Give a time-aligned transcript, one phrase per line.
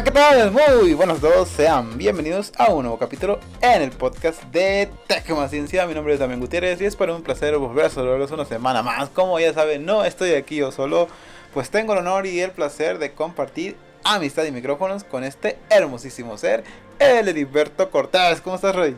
[0.00, 0.50] Hola, ¿qué tal?
[0.50, 5.86] Muy buenos todos, sean bienvenidos a un nuevo capítulo en el podcast de Tecma Ciencia.
[5.86, 8.82] Mi nombre es Damián Gutiérrez y es para un placer volver a saludarlos una semana
[8.82, 9.10] más.
[9.10, 11.08] Como ya saben, no estoy aquí yo solo,
[11.52, 16.38] pues tengo el honor y el placer de compartir amistad y micrófonos con este hermosísimo
[16.38, 16.64] ser,
[16.98, 18.40] el Heriberto Cortés.
[18.40, 18.96] ¿Cómo estás, Rey?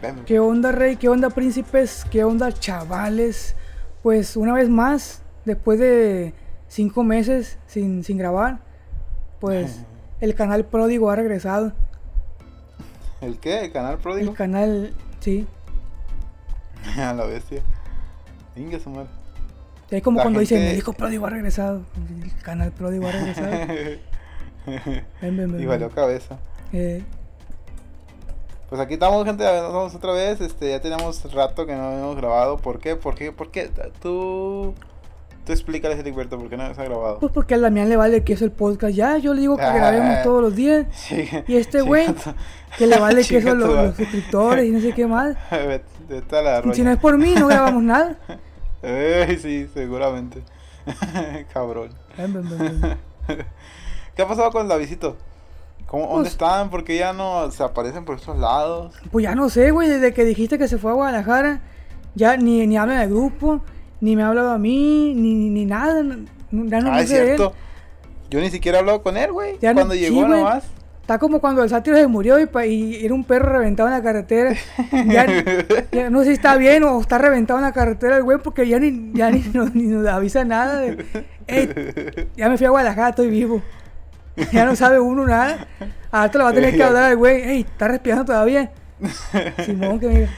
[0.00, 0.24] Ven.
[0.24, 0.96] ¿Qué onda, Rey?
[0.96, 2.06] ¿Qué onda, príncipes?
[2.10, 3.54] ¿Qué onda, chavales?
[4.02, 6.32] Pues una vez más, después de
[6.68, 8.60] cinco meses sin, sin grabar,
[9.40, 9.80] pues
[10.20, 11.72] el canal pródigo ha regresado.
[13.20, 13.64] ¿El qué?
[13.64, 14.30] ¿El canal pródigo?
[14.30, 15.46] El canal, sí.
[16.98, 17.62] A la bestia.
[18.56, 19.08] Inga su madre.
[19.90, 21.82] Es como cuando dicen, el hijo pródigo ha regresado.
[22.22, 23.50] El canal pródigo ha regresado.
[24.66, 26.38] ven, ven, ven, y valió cabeza.
[26.72, 27.02] Eh.
[28.68, 30.42] Pues aquí estamos, gente, vamos otra vez.
[30.42, 32.58] Este, ya teníamos rato que no habíamos grabado.
[32.58, 32.96] ¿Por qué?
[32.96, 33.32] ¿Por qué?
[33.32, 33.70] ¿Por qué?
[34.02, 34.74] Tú
[35.48, 37.20] Tú explícale, Heriberto, ¿por qué no se ha grabado?
[37.20, 39.16] Pues porque a Damián le vale que es el podcast ya.
[39.16, 40.86] Yo le digo que grabemos ah, todos los días.
[41.48, 42.06] y este güey,
[42.76, 45.38] que le vale que son los, los, suscriptores y no sé qué más.
[46.74, 48.18] si no es por mí, no grabamos nada.
[48.82, 50.42] Eh, sí, seguramente.
[51.54, 51.94] Cabrón.
[54.14, 55.14] ¿Qué ha pasado con la visita?
[55.86, 56.68] ¿Cómo, ¿Dónde pues están?
[56.68, 58.94] ¿Por qué ya no se aparecen por estos lados?
[59.10, 59.88] Pues ya no sé, güey.
[59.88, 61.62] Desde que dijiste que se fue a Guadalajara,
[62.14, 63.62] ya ni, ni habla de grupo
[64.00, 66.02] ni me ha hablado a mí, ni, ni nada.
[66.50, 67.52] Ya no ah, es cierto.
[68.30, 69.56] Yo ni siquiera he hablado con él, güey.
[69.58, 70.64] Cuando llegó nomás.
[71.00, 74.02] Está como cuando el sátiro se murió y, y, era un perro reventado en la
[74.02, 74.54] carretera.
[75.90, 78.68] Ya, no sé si está bien o está reventado en la carretera el güey porque
[78.68, 80.84] ya ni, ya ni, nos avisa nada.
[82.36, 83.62] ya me fui a Guadalajara, estoy vivo.
[84.52, 85.66] Ya no sabe uno nada.
[86.10, 87.42] Ahora te lo va a tener que hablar el güey.
[87.42, 88.70] Ey, ¿está respirando todavía?
[89.64, 90.28] Simón, que mira.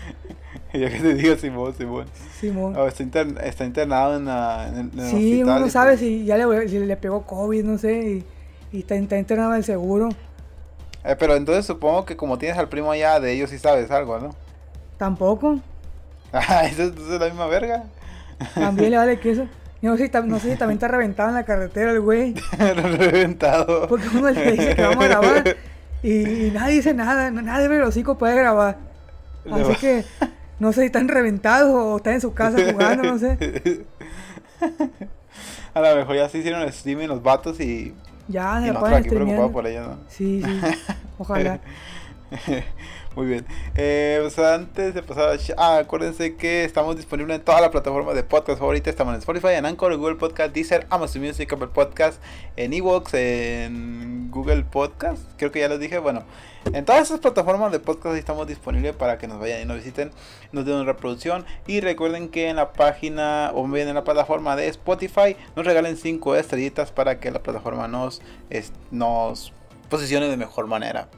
[0.78, 2.06] Ya que te digo Simón, Simón.
[2.38, 2.76] Simón.
[2.76, 6.68] Oh, está, está, internado en, la, en, el Sí, uno no sabe si ya le,
[6.68, 8.24] si le, pegó COVID, no sé,
[8.72, 10.10] y, y está, internado en el seguro.
[11.04, 14.18] Eh, pero entonces supongo que como tienes al primo allá, de ellos sí sabes algo,
[14.18, 14.30] ¿no?
[14.96, 15.60] Tampoco.
[16.32, 17.82] Ah, ¿eso, es la misma verga?
[18.54, 19.48] También le vale queso.
[19.82, 22.34] No sé, no sé si también está reventado en la carretera el güey.
[22.58, 23.88] reventado.
[23.88, 25.56] Porque uno le dice que vamos a grabar
[26.02, 28.76] y, nadie dice nada, nadie los hocico puede grabar.
[29.50, 30.04] Así que
[30.60, 33.84] no sé si están reventados o están en su casa jugando, no sé.
[35.74, 37.94] A lo mejor ya se hicieron el streaming los vatos y.
[38.28, 39.96] Ya, se y nosotros aquí preocupados por ellos, ¿no?
[40.08, 40.60] Sí, sí.
[41.18, 41.60] Ojalá.
[43.16, 43.44] Muy bien.
[43.74, 45.36] Eh, pues antes de pasar.
[45.56, 48.92] Ah, acuérdense que estamos disponibles en todas las plataformas de podcast favoritas.
[48.92, 52.22] Estamos en Spotify, en Anchor, Google Podcast, Deezer, Amazon Music, Apple Podcast,
[52.56, 55.24] en Evox, en Google Podcast.
[55.38, 55.98] Creo que ya les dije.
[55.98, 56.22] Bueno,
[56.72, 60.12] en todas esas plataformas de podcast estamos disponibles para que nos vayan y nos visiten,
[60.52, 61.44] nos den una reproducción.
[61.66, 65.96] Y recuerden que en la página o bien en la plataforma de Spotify nos regalen
[65.96, 68.22] 5 estrellitas para que la plataforma nos,
[68.92, 69.52] nos
[69.88, 71.08] posicione de mejor manera.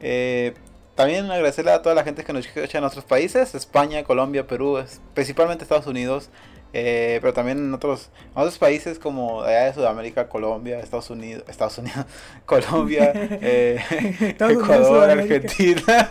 [0.00, 0.54] Eh,
[0.94, 4.78] también agradecerle a toda la gente que nos escucha en otros países, España, Colombia, Perú,
[5.14, 6.30] principalmente Estados Unidos,
[6.76, 11.78] eh, pero también en otros, otros países como allá de Sudamérica, Colombia, Estados Unidos, Estados
[11.78, 12.04] Unidos,
[12.46, 13.80] Colombia, eh,
[14.20, 15.82] Ecuador, Argentina.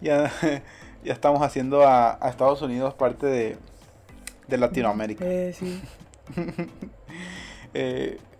[0.00, 0.32] ya,
[1.04, 3.58] ya estamos haciendo a, Estados Unidos parte de,
[4.48, 5.24] de Latinoamérica.
[5.26, 5.82] Eh, sí.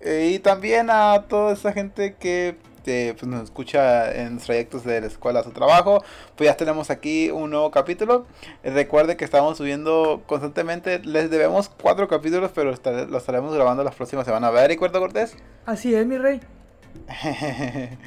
[0.03, 5.00] y también a toda esa gente que este, pues, nos escucha en los trayectos de
[5.00, 6.04] la escuela a su trabajo,
[6.36, 8.26] pues ya tenemos aquí un nuevo capítulo.
[8.62, 12.78] Eh, recuerde que estamos subiendo constantemente, les debemos cuatro capítulos, pero los
[13.22, 14.52] estaremos grabando las próximas semanas.
[14.52, 15.36] ¿Verdad, Ricardo Cortés?
[15.64, 16.41] Así es, mi rey.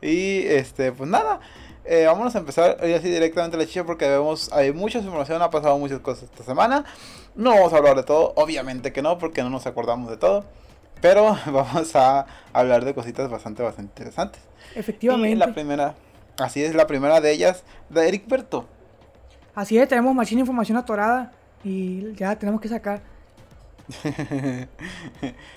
[0.00, 1.40] y este, pues nada.
[1.84, 5.76] Eh, vamos a empezar así directamente la chicha porque vemos, hay mucha información, ha pasado
[5.76, 6.86] muchas cosas esta semana.
[7.34, 10.46] No vamos a hablar de todo, obviamente que no, porque no nos acordamos de todo.
[11.02, 12.24] Pero vamos a
[12.54, 14.40] hablar de cositas bastante, bastante interesantes.
[14.74, 15.32] Efectivamente.
[15.32, 15.94] Y la primera,
[16.38, 18.66] así es, la primera de ellas, de Eric Berto.
[19.54, 21.32] Así es, tenemos mucha información atorada
[21.62, 23.02] y ya tenemos que sacar.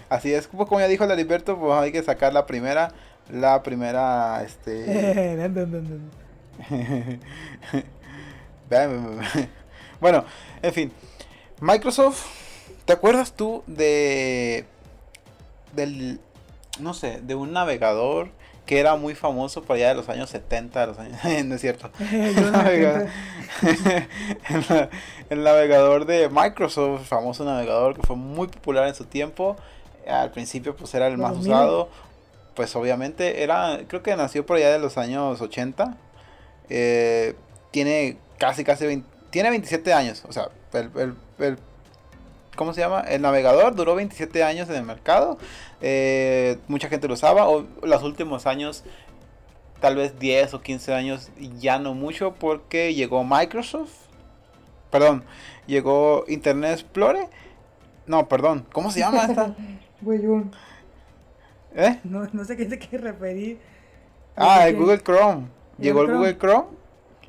[0.09, 2.91] así es, como ya dijo el Heriberto, pues hay que sacar la primera,
[3.31, 5.38] la primera, este...
[10.01, 10.25] bueno,
[10.62, 10.91] en fin,
[11.62, 12.25] Microsoft,
[12.83, 14.65] ¿te acuerdas tú de
[15.75, 16.19] del,
[16.80, 18.30] no sé, de un navegador
[18.66, 21.92] que era muy famoso por allá de los años 70, los años, no es cierto.
[25.30, 29.56] el, navegador de Microsoft, famoso navegador que fue muy popular en su tiempo.
[30.07, 31.89] Al principio pues era el más usado.
[32.56, 35.98] Pues obviamente era, creo que nació por allá de los años 80.
[36.69, 37.36] Eh,
[37.72, 40.24] tiene casi, casi, tiene 27 años.
[40.27, 41.57] O sea, el
[42.55, 43.01] ¿cómo se llama?
[43.01, 45.37] El navegador duró 27 años en el mercado.
[45.81, 47.47] Eh, mucha gente lo usaba.
[47.47, 48.83] O los últimos años,
[49.79, 53.93] tal vez 10 o 15 años, ya no mucho porque llegó Microsoft.
[54.91, 55.23] Perdón,
[55.67, 57.27] llegó Internet Explorer.
[58.07, 59.55] No, perdón, ¿cómo se llama esta?
[61.75, 61.99] ¿Eh?
[62.03, 63.59] No, no sé qué te quieres referir.
[64.35, 65.47] Ah, el Google Chrome.
[65.77, 66.67] Llegó el Google Chrome.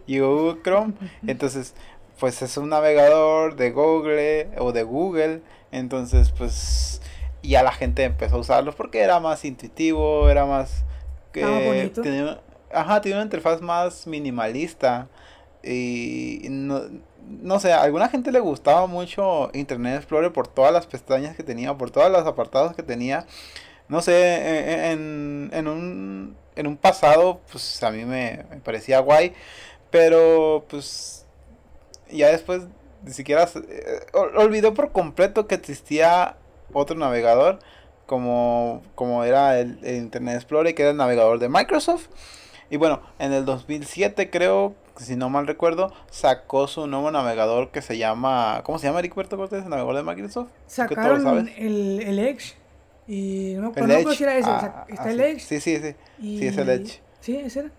[0.06, 0.94] Llegó Google Chrome.
[1.26, 1.75] Entonces,
[2.19, 5.43] pues es un navegador de Google o de Google.
[5.73, 7.01] Entonces, pues
[7.43, 10.85] ya la gente empezó a usarlo porque era más intuitivo, era más...
[11.33, 12.41] que tenía,
[12.73, 15.09] ajá, tiene una interfaz más minimalista.
[15.63, 16.83] Y no,
[17.29, 21.43] no sé, a alguna gente le gustaba mucho Internet Explorer por todas las pestañas que
[21.43, 23.27] tenía, por todos los apartados que tenía.
[23.89, 28.57] No sé, e, e, en, en, un, en un pasado, pues a mí me, me
[28.59, 29.33] parecía guay.
[29.91, 31.25] Pero pues
[32.11, 32.62] ya después
[33.05, 36.37] ni siquiera eh, olvidó por completo que existía
[36.73, 37.61] otro navegador
[38.06, 42.08] como, como era el, Internet Explorer, que era el navegador de Microsoft.
[42.70, 47.82] Y bueno, en el 2007 creo, si no mal recuerdo, sacó su nuevo navegador que
[47.82, 48.62] se llama...
[48.64, 50.49] ¿Cómo se llama, Puerto Cortés, el navegador de Microsoft?
[50.67, 52.56] Sacaron el, el Edge.
[53.06, 54.23] Y no, el no Edge.
[54.23, 54.50] Era ese.
[54.50, 55.41] Ah, está ah, el Edge.
[55.41, 55.94] Sí, sí, sí.
[56.20, 57.00] Sí, es el Edge.
[57.20, 57.70] Sí, ese era.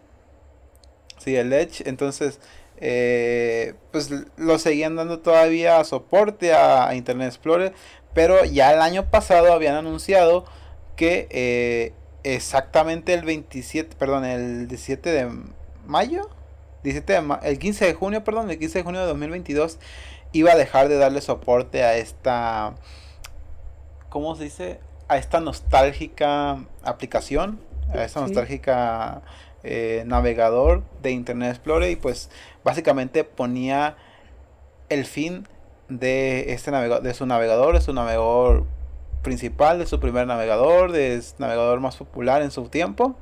[1.17, 1.83] Sí, el Edge.
[1.85, 2.39] Entonces,
[2.79, 7.73] eh, pues lo seguían dando todavía soporte a, Internet Explorer,
[8.13, 10.45] pero ya el año pasado habían anunciado
[10.95, 11.93] que eh,
[12.23, 15.31] exactamente el 27, perdón, el 17 de
[15.85, 16.29] mayo,
[16.83, 19.79] 17 de el 15 de junio, perdón, el 15 de junio de 2022
[20.33, 22.75] iba a dejar de darle soporte a esta,
[24.09, 24.79] ¿cómo se dice?
[25.07, 27.59] A esta nostálgica aplicación,
[27.93, 29.21] a esta nostálgica
[29.67, 32.29] eh, navegador de Internet Explorer y pues
[32.63, 33.97] básicamente ponía
[34.89, 35.47] el fin
[35.89, 38.65] de este navegador, de su navegador, de su navegador
[39.21, 43.15] principal, de su primer navegador, de su navegador más popular en su tiempo.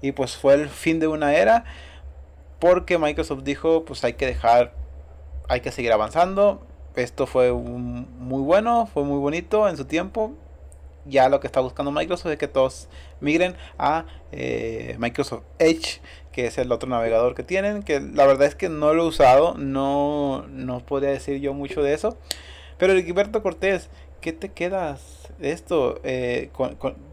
[0.00, 1.64] Y pues fue el fin de una era
[2.58, 4.72] porque Microsoft dijo pues hay que dejar,
[5.48, 6.66] hay que seguir avanzando.
[6.94, 10.32] Esto fue muy bueno, fue muy bonito en su tiempo.
[11.04, 12.88] Ya lo que está buscando Microsoft es que todos
[13.22, 16.00] migren a eh, Microsoft Edge
[16.32, 19.06] que es el otro navegador que tienen, que la verdad es que no lo he
[19.06, 22.16] usado, no, no podría decir yo mucho de eso.
[22.78, 23.90] Pero Gilberto Cortés,
[24.20, 26.00] ¿qué te quedas de esto?
[26.02, 26.50] Eh,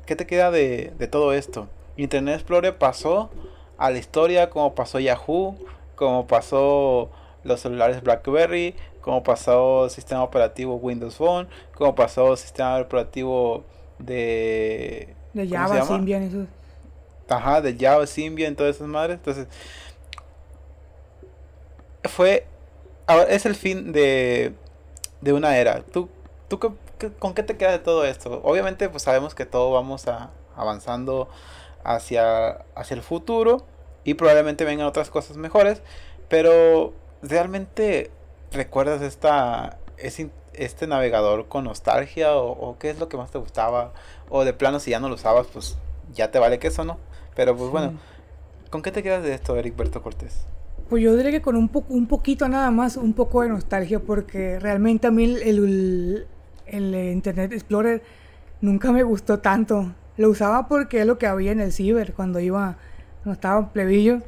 [0.05, 1.67] ¿Qué te queda de, todo esto?
[1.97, 3.29] Internet Explorer pasó
[3.77, 5.57] a la historia como pasó Yahoo,
[5.95, 7.09] como pasó
[7.43, 13.65] los celulares BlackBerry, como pasó el sistema operativo Windows Phone, como pasó el sistema operativo
[13.99, 15.18] de...
[15.33, 16.45] De Java, Symbian, eso.
[17.27, 19.17] Ajá, de Java, Symbian, todas esas madres.
[19.17, 19.47] Entonces,
[22.05, 22.45] fue.
[23.07, 24.53] Ahora es el fin de,
[25.21, 25.81] de una era.
[25.81, 26.09] ¿Tú,
[26.47, 28.41] tú con qué te queda de todo esto?
[28.43, 31.29] Obviamente, pues sabemos que todo vamos a, avanzando
[31.83, 33.65] hacia, hacia el futuro
[34.03, 35.81] y probablemente vengan otras cosas mejores.
[36.27, 38.11] Pero, ¿realmente
[38.51, 39.79] recuerdas esta,
[40.53, 42.35] este navegador con nostalgia?
[42.35, 43.93] O, o, qué es lo que más te gustaba?
[44.29, 45.77] O de plano, si ya no lo usabas, pues
[46.13, 46.97] ya te vale que eso, ¿no?
[47.35, 47.93] Pero pues bueno,
[48.69, 50.45] ¿con qué te quedas de esto, Eric Berto Cortés?
[50.89, 54.59] Pues yo diría que con un, un poquito nada más, un poco de nostalgia, porque
[54.59, 56.25] realmente a mí el,
[56.65, 58.01] el, Internet Explorer
[58.61, 59.93] nunca me gustó tanto.
[60.17, 62.77] Lo usaba porque es lo que había en el ciber, cuando iba,
[63.23, 64.19] cuando estaba plebillo,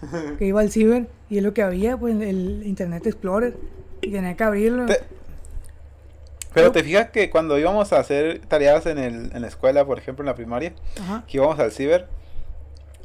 [0.38, 3.56] que iba al ciber, y es lo que había, pues el Internet Explorer,
[4.00, 4.86] y tenía que abrirlo.
[6.56, 9.98] Pero te fijas que cuando íbamos a hacer tareas en, el, en la escuela, por
[9.98, 10.72] ejemplo en la primaria,
[11.28, 12.08] que íbamos al ciber,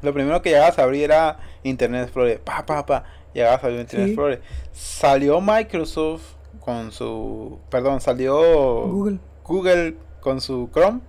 [0.02, 2.40] lo primero que llegabas a abrir era Internet Explorer.
[2.40, 3.04] Pa, pa, pa.
[3.34, 4.42] Llegabas a abrir Internet Explorer.
[4.72, 7.60] Salió Microsoft con su.
[7.70, 9.20] Perdón, salió Google.
[9.44, 11.02] Google con su Chrome.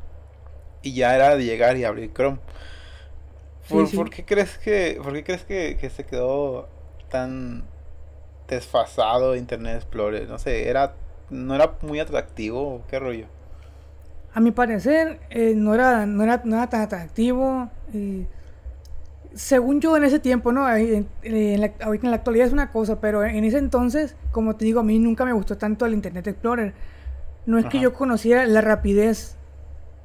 [0.82, 2.38] Y ya era de llegar y abrir Chrome.
[3.68, 6.68] ¿Por, qué crees que, por qué crees que, que se quedó
[7.08, 7.62] tan
[8.48, 10.28] desfasado Internet Explorer?
[10.28, 10.96] No sé, era
[11.32, 12.82] no era muy atractivo.
[12.88, 13.26] ¿Qué rollo?
[14.34, 17.68] A mi parecer, eh, no, era, no, era, no era tan atractivo.
[17.92, 18.26] Y
[19.34, 20.68] según yo en ese tiempo, ¿no?
[20.74, 21.06] En,
[21.60, 24.80] la, ahorita en la actualidad es una cosa, pero en ese entonces, como te digo,
[24.80, 26.74] a mí nunca me gustó tanto el Internet Explorer.
[27.44, 29.36] No es que yo conociera la rapidez,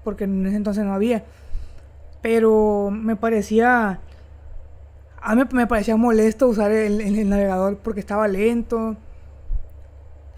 [0.03, 1.23] porque en ese entonces no había,
[2.21, 3.99] pero me parecía...
[5.19, 8.95] A mí me parecía molesto usar el, navegador porque estaba lento.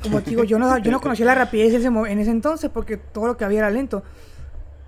[0.01, 2.69] Como te digo, yo no, yo no conocía la rapidez en ese, en ese entonces
[2.73, 4.03] porque todo lo que había era lento.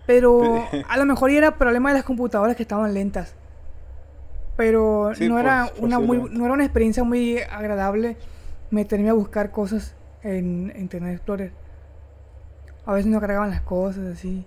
[0.08, 3.36] Pero a lo mejor era problema de las computadoras que estaban lentas
[4.62, 8.16] pero no era una muy no era una experiencia muy agradable
[8.70, 11.52] meterme a buscar cosas en Internet Explorer.
[12.86, 14.46] A veces no cargaban las cosas así.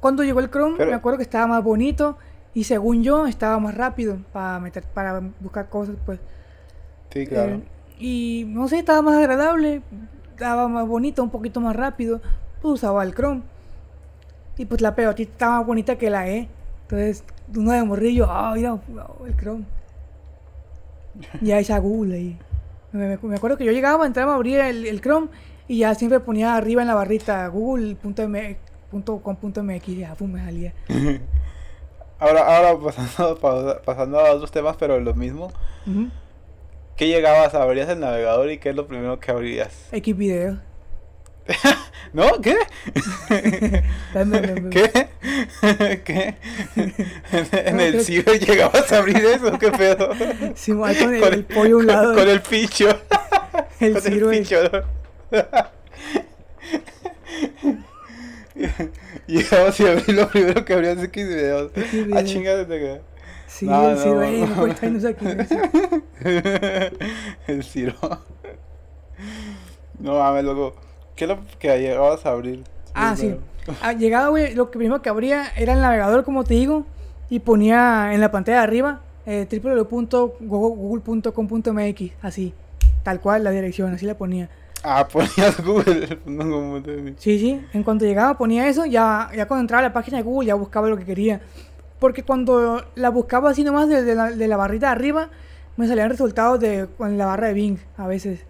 [0.00, 2.18] Cuando llegó el Chrome, Pero- me acuerdo que estaba más bonito
[2.54, 6.18] y según yo estaba más rápido para meter para buscar cosas, pues.
[7.12, 7.52] Sí, claro.
[7.54, 7.62] Eh,
[8.00, 9.82] y no sé, estaba más agradable,
[10.30, 12.20] estaba más bonito, un poquito más rápido.
[12.62, 13.42] Pues usaba el Chrome.
[14.58, 16.48] Y pues la pelotita estaba más bonita que la E.
[16.82, 17.24] Entonces,
[17.56, 19.64] uno de morrillo, ah, mira, oh, el Chrome.
[21.42, 22.38] Y ahí está Google ahí.
[22.92, 25.28] Me, acuerdo que yo llegaba, entraba, abría el, el Chrome
[25.68, 27.46] y ya siempre ponía arriba en la barrita
[28.92, 30.72] google.com.mx y ya, pum, me salía.
[32.18, 35.46] Ahora, ahora pasando, pa- pasando a otros temas, pero lo mismo.
[35.86, 36.08] Ujú.
[37.00, 37.54] ¿Qué llegabas?
[37.54, 39.72] ¿Abrías el navegador y qué es lo primero que abrías?
[39.92, 40.58] X videos.
[42.12, 42.42] ¿No?
[42.42, 42.58] ¿Qué?
[44.70, 45.08] ¿Qué?
[46.04, 46.34] ¿Qué?
[47.52, 50.10] En, No, el ciber llegabas a abrir eso, ¿qué pedo?
[50.54, 52.14] Sí, con el, el pollo a un lado.
[52.14, 52.90] Con el picho.
[53.80, 54.58] el con el picho.
[59.26, 61.72] Llegabas y abrí lo primero que abrías X videos.
[61.74, 62.24] X Ah, videos.
[62.24, 63.00] chingada, te
[63.52, 64.22] Sí, No, el Ciro, no.
[64.22, 65.26] eh, me cuesta años aquí.
[67.46, 67.94] El Ciro.
[69.98, 70.74] No mames, loco.
[71.16, 72.62] ¿Qué es lo que llegabas a abrir?
[72.94, 73.34] Ah, sí.
[73.82, 76.86] Ah, llegaba, güey, lo que primero que abría era el navegador, como te digo,
[77.28, 82.54] y ponía en la pantalla de arriba eh, www.google.com.mx, así,
[83.02, 84.48] tal cual la dirección, así la ponía.
[84.82, 86.18] Ah, ponías Google.
[87.18, 90.22] Sí, sí, en cuanto llegaba ponía eso, ya, ya cuando entraba a la página de
[90.22, 91.42] Google ya buscaba lo que quería.
[92.00, 95.30] Porque cuando la buscaba así nomás la, de la barrita de arriba,
[95.76, 98.46] me salían resultados de con la barra de Bing a veces.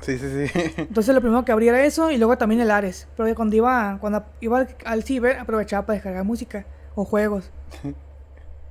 [0.00, 0.60] Sí, sí, sí.
[0.78, 3.06] Entonces lo primero que abría era eso y luego también el Ares.
[3.16, 7.50] Pero cuando iba, cuando iba al, ciber aprovechaba para descargar música o juegos.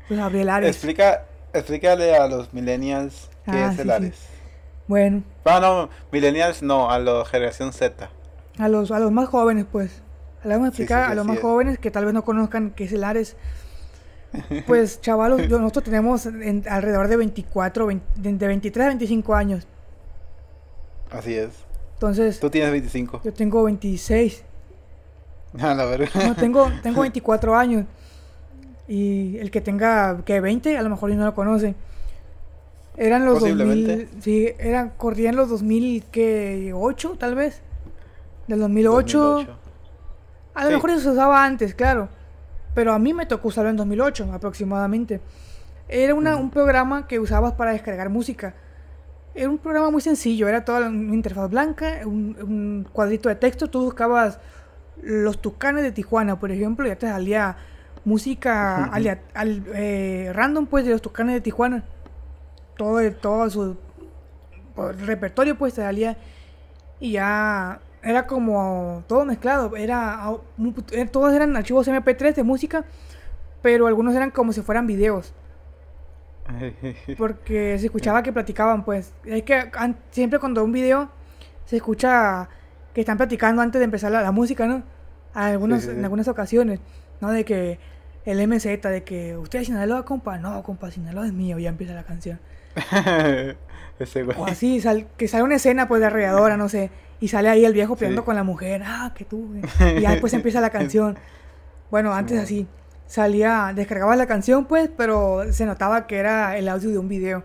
[0.08, 0.76] Pues abría el Ares.
[0.76, 3.92] Explica, explícale a los millennials qué Ah, es sí, el sí.
[3.92, 4.28] Ares.
[4.88, 8.10] Bueno, Ah, no, millennials no, a la generación Z.
[8.58, 10.02] a los, a los más jóvenes pues.
[10.44, 11.44] Le vamos a Sí, explicar sí, a los más es.
[11.44, 13.36] jóvenes que tal vez no conozcan qué es el Ares.
[14.68, 19.68] Pues chavalos, nosotros tenemos en- alrededor de 24, 20 de de 23 a 25 años.
[21.12, 21.50] Así es.
[21.96, 23.22] Entonces, Tú tienes 25.
[23.24, 24.44] yo tengo 26.
[25.60, 26.10] A la verga.
[26.28, 27.86] No, tengo, tengo 24 años.
[28.88, 31.76] Y el que tenga, que 20, a lo mejor no lo conoce.
[32.98, 33.98] Eran los Posiblemente.
[34.06, 37.62] 2000, sí, eran, corrían los 2008 tal vez.
[38.48, 39.20] Del 2008.
[39.20, 39.58] 2008.
[40.56, 40.76] A lo Sí.
[40.76, 42.10] mejor eso se usaba antes, claro.
[42.80, 45.20] Pero a mí me tocó usarlo en 2008 aproximadamente.
[45.90, 48.54] Era una- un programa que usabas para descargar música.
[49.36, 53.70] Era un programa muy sencillo, era toda una interfaz blanca, un, un cuadrito de texto.
[53.70, 54.40] Tú buscabas
[55.04, 57.58] los tucanes de Tijuana, por ejemplo, y ya te salía
[58.06, 58.86] música
[59.34, 61.84] al- eh, random, pues, de los tucanes de Tijuana.
[62.78, 63.76] Todo, todo su
[65.06, 66.16] repertorio, pues, te salía.
[67.02, 69.76] Y ya era como todo mezclado.
[69.76, 70.20] Era,
[70.92, 72.86] eh, todos eran archivos MP3 de música,
[73.62, 75.34] pero algunos eran como si fueran videos.
[77.18, 79.14] Porque se escuchaba que platicaban, pues.
[79.26, 79.70] Es que
[80.12, 81.10] siempre cuando un video
[81.66, 82.50] se escucha
[82.94, 84.84] que están platicando antes de empezar la, la música, ¿no?
[85.34, 85.98] A algunos, Sí, sí, sí.
[86.00, 86.80] En algunas ocasiones,
[87.22, 87.32] ¿no?
[87.32, 87.78] De que
[88.26, 90.38] el MZ, de que usted es Sinaloa, compa.
[90.40, 92.40] No, compa, Sinaloa es mío, ya empieza la canción.
[94.00, 94.38] Ese güey.
[94.40, 96.90] O así, sal- que sale una escena pues de arrolladora, no sé,
[97.20, 98.26] y sale ahí el viejo peleando Sí.
[98.26, 99.50] con la mujer, ah, que tú,
[99.98, 101.18] y ya después empieza la canción.
[101.92, 102.68] Bueno, antes así,
[103.08, 107.44] salía, descargaba la canción pues, pero se notaba que era el audio de un video.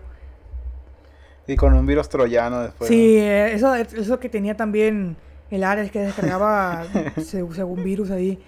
[1.47, 2.87] Y con un virus troyano después.
[2.87, 5.15] sí, eh, eso, eso que tenía también
[5.51, 6.85] el Ares que descargaba
[7.17, 8.41] se- según virus ahí.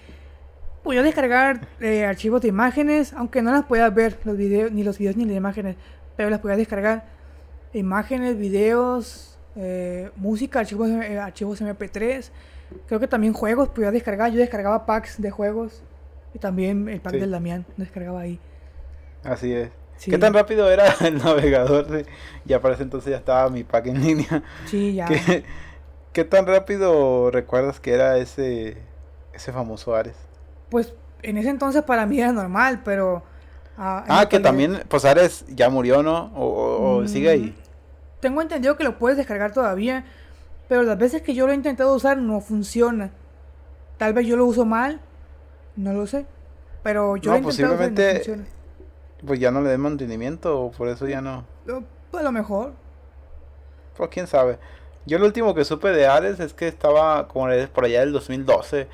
[0.83, 4.97] Podía descargar eh, archivos de imágenes, aunque no las podías ver, los videos, ni los
[4.97, 5.75] videos ni las imágenes,
[6.15, 7.05] pero las podías descargar.
[7.73, 9.26] Imágenes, videos,
[9.57, 12.29] eh, música, archivos, eh, archivos MP3.
[12.87, 14.31] Creo que también juegos podía descargar.
[14.31, 15.83] Yo descargaba packs de juegos.
[16.33, 17.19] Y también el pack Sí.
[17.19, 18.39] del Damián descargaba ahí.
[19.23, 19.69] Así es.
[19.97, 20.11] Sí.
[20.11, 21.87] ¿Qué tan rápido era el navegador?
[21.87, 22.05] De...
[22.45, 24.43] Ya para ese entonces ya estaba mi pack en línea.
[24.65, 25.05] Sí, ya.
[25.07, 25.43] ¿Qué,
[26.13, 28.77] qué tan rápido recuerdas que era ese,
[29.33, 30.15] ese famoso Ares?
[30.69, 33.23] Pues en ese entonces para mí era normal, pero...
[33.77, 36.31] ah, Ah, que también, pues Ares ya murió, ¿no?
[36.35, 37.55] O, sigue ahí.
[38.27, 40.03] Tengo entendido que lo puedes descargar todavía,
[40.67, 43.11] pero las veces que yo lo he intentado usar no funciona.
[43.97, 44.99] Tal vez yo lo uso mal,
[45.77, 46.25] no lo sé.
[46.83, 48.45] Pero yo No, lo he intentado usar y no posiblemente-.
[49.25, 51.45] Pues ya no le den mantenimiento, o por eso ya no.
[51.69, 51.81] Eh,
[52.17, 52.73] A lo mejor.
[53.95, 54.59] Pues quién sabe.
[55.05, 58.11] Yo lo último que supe de Ares es que estaba como es por allá del
[58.11, 58.89] 2012,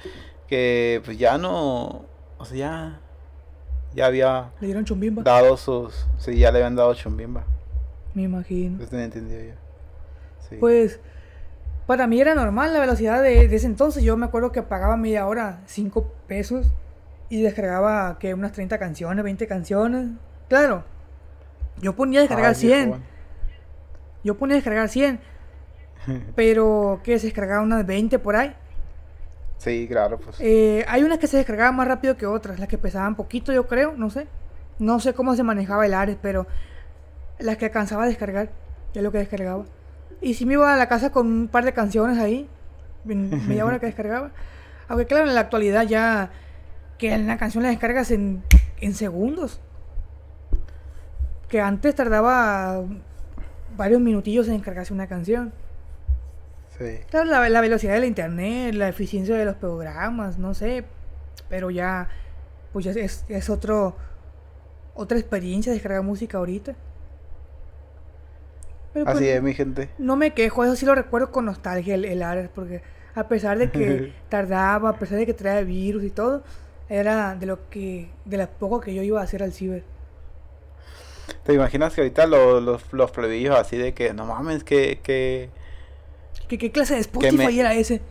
[0.48, 2.06] que pues ya no,
[2.38, 3.00] o sea, ya,
[3.96, 7.44] ya había Le dieron chumbimba, dado sus, sí, ya le habían dado chumbimba,
[8.13, 8.77] me imagino.
[8.77, 9.53] pues entendido yo.
[10.50, 10.58] Sí.
[10.60, 11.00] Pues
[11.88, 14.03] Para mí era normal la velocidad de, de ese entonces.
[14.03, 16.72] Yo me acuerdo que pagaba media hora 5 pesos
[17.29, 20.10] y descargaba que unas 30 canciones, 20 canciones.
[20.48, 20.84] Claro,
[21.82, 22.84] yo ponía a descargar Ay, 100.
[22.86, 23.03] viejón.
[24.24, 25.20] Yo ponía a descargar 100.
[26.36, 28.53] pero que se descargaba unas 20 por ahí.
[29.58, 30.38] Sí, claro, pues.
[30.39, 33.67] Eh, hay unas que se descargaban más rápido que otras, las que pesaban poquito, yo
[33.67, 34.27] creo, no sé.
[34.79, 36.48] No sé cómo se manejaba el Ares, pero
[37.44, 38.50] las que alcanzaba a descargar,
[38.94, 39.66] es lo que descargaba.
[40.22, 42.50] Y si me iba a la casa con un par de canciones ahí,
[43.04, 44.32] media hora que descargaba.
[44.88, 46.32] Aunque claro, en la actualidad ya
[46.98, 48.44] que en la canción la descargas en,
[48.80, 49.60] en segundos.
[51.50, 52.84] Que antes tardaba
[53.76, 55.54] varios minutillos en descargarse una canción.
[56.78, 57.00] Sí.
[57.10, 60.86] Claro, la, la velocidad de la internet, la eficiencia de los programas, no sé.
[61.50, 62.08] Pero ya,
[62.72, 63.96] pues ya es, es otro,
[64.96, 66.76] otra experiencia descargar música ahorita.
[68.94, 69.90] Pero pues, Así es, mi gente.
[69.98, 72.82] no me quejo, eso sí lo recuerdo con nostalgia el, el Ares, porque
[73.16, 76.44] a pesar de que tardaba, a pesar de que traía virus y todo,
[76.90, 79.84] era de lo que, de lo poco que yo iba a hacer al ciber.
[81.44, 85.50] ¿Te imaginas que ahorita lo- los, los plebeyos así de que no mames, que, que,
[86.48, 88.02] ¿Qué, qué clase de Spotify me- era ese?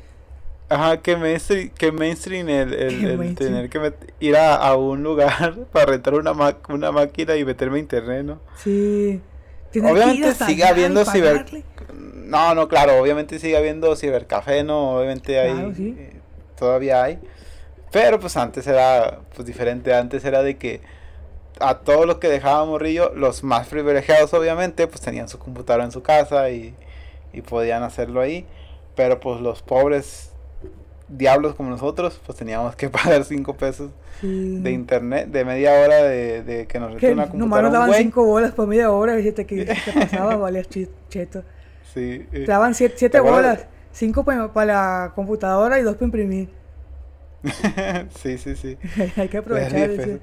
[0.69, 3.53] ajá, que mainstream, que mainstream el, el- Que el mainstream.
[3.55, 7.45] tener que met- ir a, a un lugar para rentar una, ma- una máquina y
[7.45, 8.41] meterme a internet, ¿no?
[8.55, 9.21] Sí.
[9.81, 11.47] Obviamente sigue habiendo ciber...
[11.93, 14.97] No, no, claro, obviamente sigue habiendo cibercafé, ¿no?
[14.97, 15.53] Obviamente hay...
[15.53, 15.95] Claro, sí.
[15.99, 16.13] eh,
[16.57, 17.19] todavía hay.
[17.91, 20.81] Pero pues antes era pues diferente, antes era de que
[21.61, 25.93] a todos los que dejaban morrillo, los más privilegiados obviamente, pues tenían su computadora en
[25.93, 26.75] su casa y,
[27.35, 28.47] y podían hacerlo ahí.
[28.97, 30.32] Pero pues los pobres
[31.17, 33.91] diablos como nosotros, pues teníamos que pagar 5 pesos
[34.21, 34.59] Sí.
[34.61, 37.73] de internet, de media hora de, de que nos rentó una nomás computadora nos un
[37.73, 38.03] daban güey.
[38.03, 41.43] 5 bolas por media hora, y te, que te pasaba, valías chi- cheto.
[41.93, 43.43] Sí, Te daban 7 ¿te acuerdas?
[43.59, 46.49] bolas, 5 para la computadora y 2 para imprimir.
[48.23, 48.79] sí, sí, sí.
[49.17, 49.97] Hay que aprovechar ese.
[49.97, 50.21] pesos.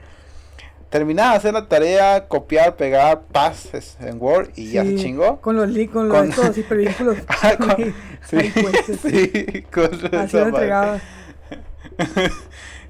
[0.89, 5.39] Terminaba de hacer la tarea, copiar, pegar, pases en Word y ya se chingó.
[5.39, 7.17] Con los links, con los Con- estos hipervínculos.
[7.28, 7.69] Ah, con-
[8.39, 8.97] ahí sí, puestos.
[9.04, 10.99] sí, con Así lo entregaba.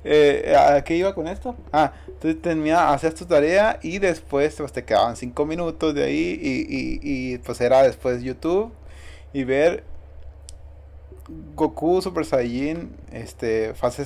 [0.06, 1.56] eh, ¿A qué iba con esto?
[1.74, 6.40] Ah, tú terminabas, hacías tu tarea y después pues, te quedaban 5 minutos de ahí
[6.42, 7.00] y, y,
[7.34, 8.72] y, pues era después YouTube
[9.34, 9.84] y ver
[11.56, 14.06] Goku Super Saiyajin este, fase,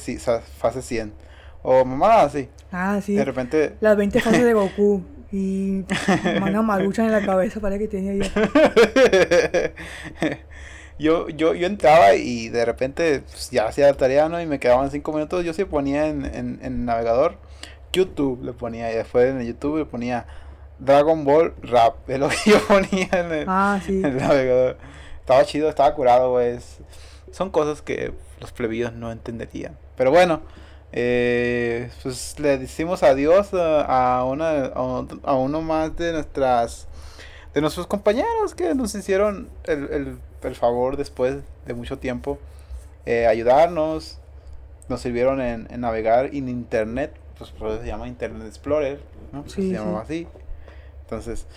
[0.57, 1.13] fase 100
[1.63, 2.47] o mamá así.
[2.71, 3.15] Ah, sí.
[3.15, 5.03] De repente Las 20 fases de Goku.
[5.35, 5.83] Y
[6.43, 8.13] una marucha en la cabeza para que tenía
[10.99, 14.39] yo, yo, yo entraba y de repente pues, ya hacía la tarea, ¿no?
[14.39, 15.43] Y me quedaban cinco minutos.
[15.43, 17.37] Yo sí ponía en, en, navegador
[17.91, 18.91] YouTube, le ponía.
[18.91, 20.27] Y después en el YouTube le ponía
[20.79, 21.95] Dragon Ball Rap.
[22.09, 23.97] Es lo que yo ponía en el, Ah, sí.
[23.99, 24.77] en el navegador.
[25.19, 26.57] Estaba chido, estaba curado, güey.
[26.57, 26.79] Es-
[27.31, 29.77] Son cosas que los plebeyos no entenderían.
[29.97, 30.41] Pero bueno,
[30.93, 36.87] eh, pues le decimos adiós a, una, a, un- a uno más de nuestras
[37.53, 42.39] de nuestros compañeros que nos hicieron el, el- el favor después de mucho tiempo
[43.05, 44.19] eh, ayudarnos
[44.89, 48.99] nos sirvieron en, en navegar en internet pues por eso se llama Internet Explorer
[49.31, 49.43] ¿no?
[49.47, 50.27] Sí, se llamaba sí.
[50.27, 50.27] así
[51.03, 51.47] entonces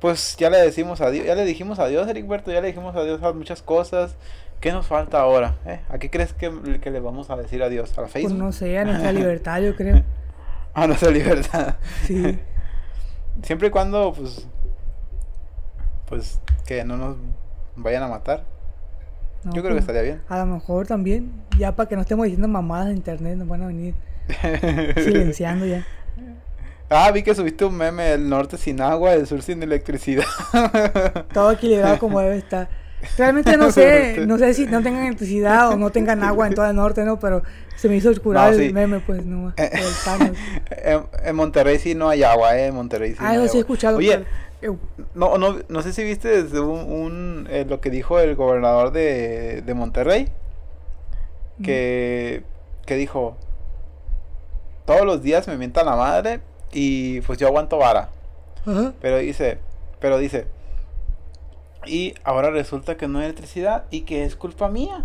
[0.00, 3.32] pues ya le decimos adiós ya le dijimos adiós Ericberto ya le dijimos adiós a
[3.32, 4.16] muchas cosas
[4.62, 5.56] ¿qué nos falta ahora?
[5.66, 5.80] eh?
[5.90, 7.90] ¿a qué crees que, que le vamos a decir adiós?
[7.98, 8.38] ¿a la Pues Facebook?
[8.38, 10.02] no sé, a nuestra libertad, yo creo.
[10.74, 12.38] a nuestra libertad Sí.
[13.42, 14.46] siempre y cuando pues
[16.08, 17.16] pues que no nos
[17.76, 18.44] vayan a matar
[19.44, 22.02] No, yo creo que pues, estaría bien A lo mejor también, ya para que no
[22.02, 23.94] estemos diciendo mamadas en internet, nos van a venir
[24.96, 25.84] silenciando ya.
[26.90, 30.24] ah vi que subiste un meme el norte sin agua el sur sin electricidad
[31.32, 32.68] Todo equilibrado como debe estar.
[33.18, 36.66] Realmente no sé, no sé si no tengan electricidad o no tengan agua en todo
[36.68, 37.18] el norte, ¿no?
[37.18, 37.42] Pero
[37.76, 38.72] se me hizo curar No, el sí.
[38.72, 39.52] meme, pues, no.
[39.56, 40.34] Eh, el
[40.84, 43.58] en, en Monterrey sí no hay agua eh en Monterrey sí Ah, no eso sí
[43.58, 43.96] he escuchado.
[43.98, 44.24] oye
[44.60, 44.78] pero-
[45.14, 48.92] no no no sé si viste desde un, un, eh, lo que dijo el gobernador
[48.92, 50.28] de, de Monterrey
[51.64, 52.44] que
[52.86, 53.36] que dijo
[54.84, 56.40] todos los días me mientan la madre
[56.72, 58.08] y pues yo aguanto vara
[58.64, 58.92] Ajá.
[59.00, 59.58] Pero dice,
[59.98, 60.46] pero dice,
[61.86, 65.04] y ahora resulta que no hay electricidad y que es culpa mía.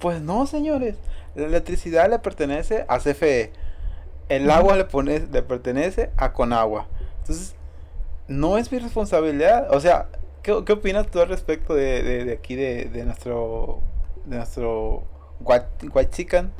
[0.00, 0.96] Pues no, señores.
[1.34, 3.52] La electricidad le pertenece a CFE.
[4.28, 6.86] El agua le, pone, le pertenece a Conagua.
[7.20, 7.54] Entonces,
[8.26, 9.68] no es mi responsabilidad.
[9.74, 10.08] O sea,
[10.42, 13.80] ¿qué, qué opinas tú al respecto de, de, de aquí, de, de nuestro,
[14.26, 15.04] de nuestro
[15.40, 16.52] White, Chicken,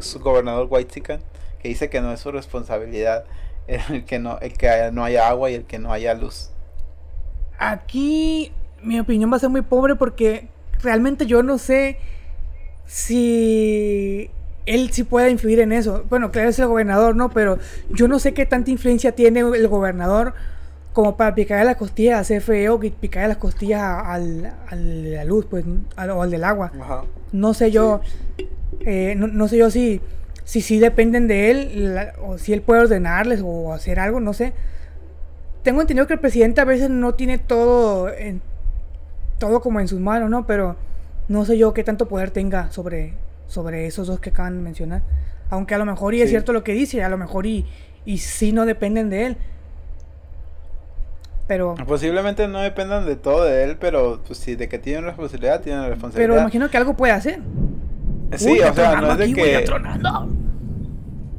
[0.00, 1.20] su gobernador White Chicken,
[1.60, 3.24] que dice que no es su responsabilidad
[3.66, 6.50] el que no, el que no haya agua y el que no haya luz?
[7.58, 8.52] Aquí
[8.84, 10.48] mi opinión va a ser muy pobre porque
[10.82, 11.96] realmente yo no sé
[12.86, 14.30] si
[14.66, 16.04] él sí puede influir en eso.
[16.08, 17.30] Bueno, claro, es el gobernador, ¿no?
[17.30, 17.58] Pero
[17.90, 20.34] yo no sé qué tanta influencia tiene el gobernador
[20.92, 25.44] como para picar las costillas a CFE o que picar las costillas a, la luz,
[25.50, 26.72] pues, o al del agua.
[27.32, 28.00] No sé yo,
[28.80, 30.00] eh, no, sé yo si,
[30.44, 34.52] si sí dependen de él, o si él puede ordenarles o hacer algo, no sé.
[35.64, 38.40] Tengo entendido que el presidente a veces no tiene todo, en,
[39.38, 40.46] todo como en sus manos, ¿no?
[40.46, 40.76] Pero
[41.28, 43.14] no sé yo qué tanto poder tenga sobre,
[43.46, 45.02] sobre esos dos que acaban de mencionar.
[45.50, 47.66] Aunque a lo mejor y es cierto lo que dice, a lo mejor y,
[48.04, 49.36] y sí no dependen de él.
[51.46, 51.74] Pero.
[51.86, 55.82] Posiblemente no dependan de todo de él, pero pues sí, de que tienen responsabilidad, tienen
[55.82, 56.34] responsabilidad.
[56.34, 57.40] Pero imagino que algo puede hacer.
[58.36, 59.54] Sí, o sea, no es de que.
[59.54, 60.28] está tronando.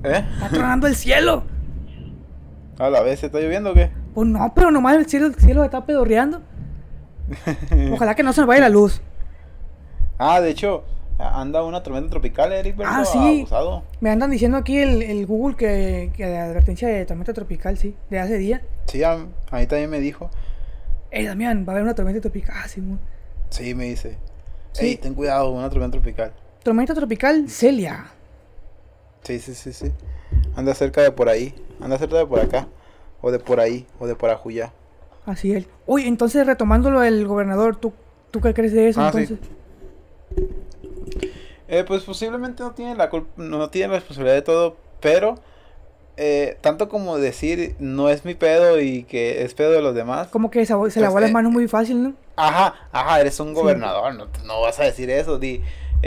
[0.03, 0.23] ¿Eh?
[0.34, 1.43] Está tronando el cielo.
[2.77, 3.89] A la vez, ¿se está lloviendo o qué?
[4.13, 6.41] Pues no, pero nomás el cielo, el cielo está pedorreando.
[7.93, 9.01] Ojalá que no se nos vaya la luz.
[10.17, 10.83] Ah, de hecho,
[11.17, 13.45] anda una tormenta tropical, Eric, ah, sí.
[13.99, 17.95] Me andan diciendo aquí el, el Google que, que la advertencia de tormenta tropical, sí,
[18.09, 18.61] de hace días.
[18.85, 20.29] Sí, a, mí también me dijo.
[21.11, 22.81] Ey, Damián, va a haber una tormenta tropical, ah, sí,
[23.49, 24.17] Sí, me dice.
[24.73, 24.97] Sí.
[24.97, 26.33] ten cuidado, una tormenta tropical.
[26.63, 28.07] Tormenta tropical Celia.
[29.23, 29.91] Sí, sí, sí, sí.
[30.55, 31.55] Anda cerca de por ahí.
[31.79, 32.67] Anda cerca de por acá.
[33.21, 33.88] O de por ahí.
[33.99, 34.73] O de por Ajuya.
[35.25, 35.65] Así es.
[35.88, 37.93] Uy, entonces retomándolo el gobernador, ¿tú,
[38.31, 39.39] ¿tú qué crees de eso ah, entonces?
[41.67, 45.35] Eh, pues posiblemente no tiene la culpa, no tiene la responsabilidad de todo, pero
[46.17, 50.27] eh, tanto como decir no es mi pedo y que es pedo de los demás.
[50.27, 52.13] Como que se, se pues, lavó las eh, manos muy fácil, ¿no?
[52.35, 55.61] Ajá, ajá, eres un gobernador, no, no, vas a decir eso, di.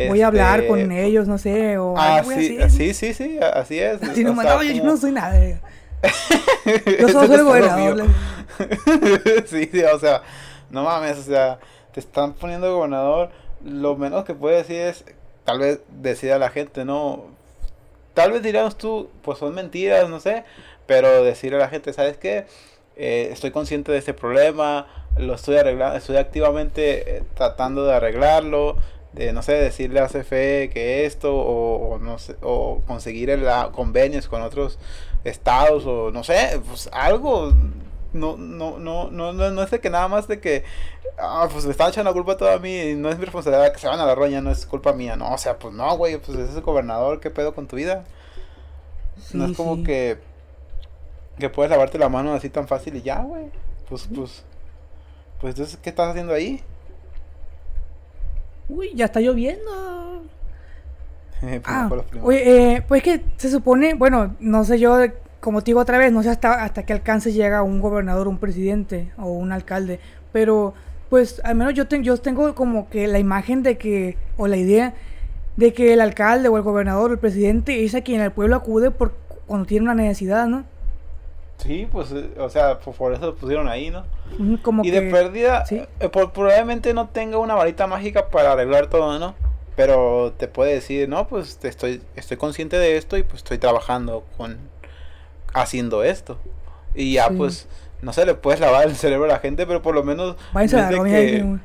[0.09, 3.81] Voy a hablar con este, ellos, no sé, o ah, sí, sí, sí, sí, así
[3.81, 4.00] es.
[4.00, 5.61] Así no, no, yo no soy nada.
[7.01, 8.07] Yo soy el gobernador.
[9.47, 10.23] sí, o sea,
[10.71, 11.59] no mames, o sea,
[11.93, 13.31] te están poniendo gobernador,
[13.65, 15.05] lo menos que puedes decir es
[15.45, 17.25] tal vez decida la gente, ¿no?
[18.15, 20.45] Tal vez diríamos tú, pues son mentiras, no sé,
[20.87, 22.47] pero decirle a la gente, ¿sabes qué?
[22.97, 28.77] Eh, estoy consciente de este problema, lo estoy arreglando, estoy activamente eh, tratando de arreglarlo,
[29.13, 34.29] de no sé, decirle a CFE que esto, o, no sé, o conseguir el, convenios
[34.29, 34.79] con otros
[35.24, 37.52] estados, o no sé, pues algo,
[38.12, 40.64] no, no, no, no, no, es de que nada más de que,
[41.18, 43.78] ah, pues le están echando la culpa toda a mí, no es mi responsabilidad que
[43.78, 46.18] se van a la roña, no es culpa mía, no, o sea, pues no, güey,
[46.18, 48.04] pues ese es el gobernador, ¿qué pedo con tu vida?
[49.33, 50.18] no es como que,
[51.38, 53.50] que puedes lavarte la mano así tan fácil y ya, güey,
[53.88, 54.44] pues, pues,
[55.40, 56.62] pues entonces, ¿qué estás haciendo ahí?
[58.68, 60.22] Uy, ya está lloviendo.
[61.48, 61.88] Pues, ah,
[62.22, 64.98] oye, eh, pues que se supone, bueno, no sé yo
[65.40, 68.38] como te digo otra vez, no sé hasta, hasta qué alcance llega un gobernador, un
[68.38, 70.01] presidente o un alcalde,
[70.33, 70.74] pero
[71.09, 74.94] pues al menos yo, yo tengo como que la imagen de que, o la idea
[75.57, 78.57] de que el alcalde o el gobernador o el presidente es a quien el pueblo
[78.57, 79.14] acude por
[79.46, 80.64] cuando tiene una necesidad, ¿no?
[81.57, 84.05] Sí, pues, eh, o sea, por, eso lo pusieron ahí, ¿no?
[84.62, 89.35] Como y de pérdida, eh, probablemente no tenga una varita mágica para arreglar todo, ¿no?
[89.79, 94.25] Pero te puede decir, no, pues estoy, estoy consciente de esto y pues estoy trabajando
[94.37, 94.59] con,
[95.55, 96.37] haciendo esto.
[96.97, 97.69] Y ya pues,
[98.03, 100.35] no sé, le puedes lavar el cerebro a la gente, pero por lo menos...
[100.53, 101.61] Váyanse a la roya.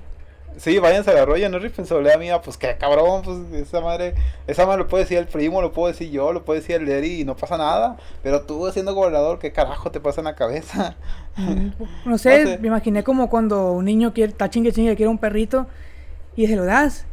[0.58, 4.14] Sí, váyanse a la roya, no es responsabilidad mía, pues que cabrón, pues esa madre,
[4.46, 6.86] esa madre lo puede decir el primo, lo puedo decir yo, lo puede decir el
[6.86, 10.36] Leri y no pasa nada, pero tú siendo gobernador, ¿qué carajo te pasa en la
[10.36, 10.98] cabeza?
[11.36, 11.70] Mm,
[12.06, 15.66] no, sé, me imaginé como cuando un niño quiere, está chingue chingue, quiere un perrito
[16.36, 17.08] y se lo das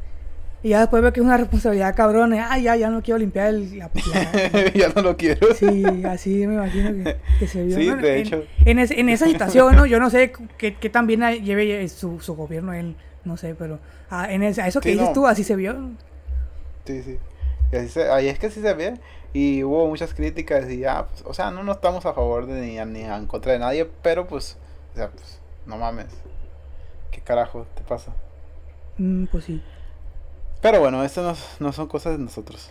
[0.62, 2.35] y ya después ve que es una responsabilidad cabrón.
[2.35, 3.90] Ah, ya, ya no quiero limpiar el, la,
[4.75, 5.55] ya no lo quiero.
[5.55, 6.92] Sí, así me imagino
[7.38, 7.77] que, se vio.
[7.77, 8.44] Sí, de hecho.
[8.66, 9.87] En, en, esa situación, ¿no?
[9.87, 12.94] Yo no sé qué, qué tan bien lleve su, su gobierno él,
[13.25, 13.79] no sé, pero
[14.11, 15.75] ah, en ese, a eso que dices tú, así se vio.
[16.85, 17.18] Sí, sí.
[17.73, 18.94] Y así se, ahí es que sí se ve.
[19.33, 22.61] Y hubo muchas críticas y ya, pues, o sea, no, no estamos a favor de
[22.61, 24.59] ni, ni en contra de nadie, pero pues,
[24.92, 26.09] o sea, pues, no mames.
[27.11, 28.12] ¿Qué carajo te pasa?
[28.99, 29.62] Mm, pues sí.
[30.61, 32.70] Pero bueno, esto no, son cosas de nosotros.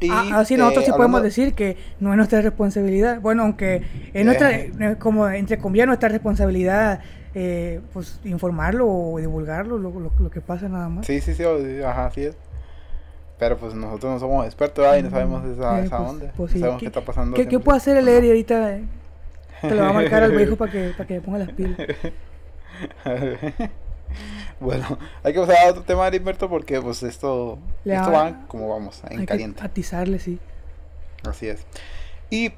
[0.00, 3.20] Y, ah, así nosotros sí podemos decir que no es nuestra responsabilidad.
[3.20, 4.72] Bueno, aunque es nuestra, eh.
[4.78, 7.00] Eh, como entre comillas, nuestra responsabilidad,
[7.34, 11.06] eh, pues informarlo o divulgarlo, lo, lo, que pasa nada más.
[11.06, 11.44] Sí, sí, sí,
[11.82, 12.36] ajá, así es.
[13.38, 16.32] Pero pues nosotros no somos expertos ahí, no sabemos esa, esa pues, onda.
[16.36, 17.36] Pues, no sabemos qué, está pasando.
[17.36, 18.78] ¿Qué, ¿qué puede hacer el Eri ahorita?
[19.62, 21.78] Te lo va a marcar al viejo para que, para que ponga las pilas.
[24.60, 29.02] Bueno, hay que pasar a otro tema, Heriberto, porque pues esto, esto va como vamos,
[29.10, 29.60] en hay caliente.
[29.60, 30.38] Que atizarle, sí.
[31.24, 31.64] Así es.
[32.30, 32.52] Y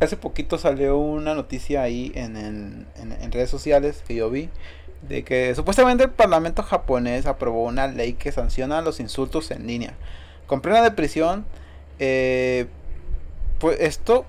[0.00, 4.50] hace poquito salió una noticia ahí en, en, en, redes sociales que yo vi
[5.08, 9.94] de que supuestamente el Parlamento japonés aprobó una ley que sanciona los insultos en línea.
[10.46, 11.44] Con pena de prisión,
[11.98, 12.66] eh,
[13.58, 14.24] pues esto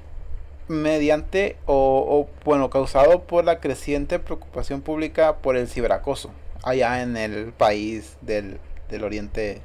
[0.68, 6.32] mediante o, bueno, causado por la creciente preocupación pública por el ciberacoso
[6.66, 9.62] allá en el país del, del oriente,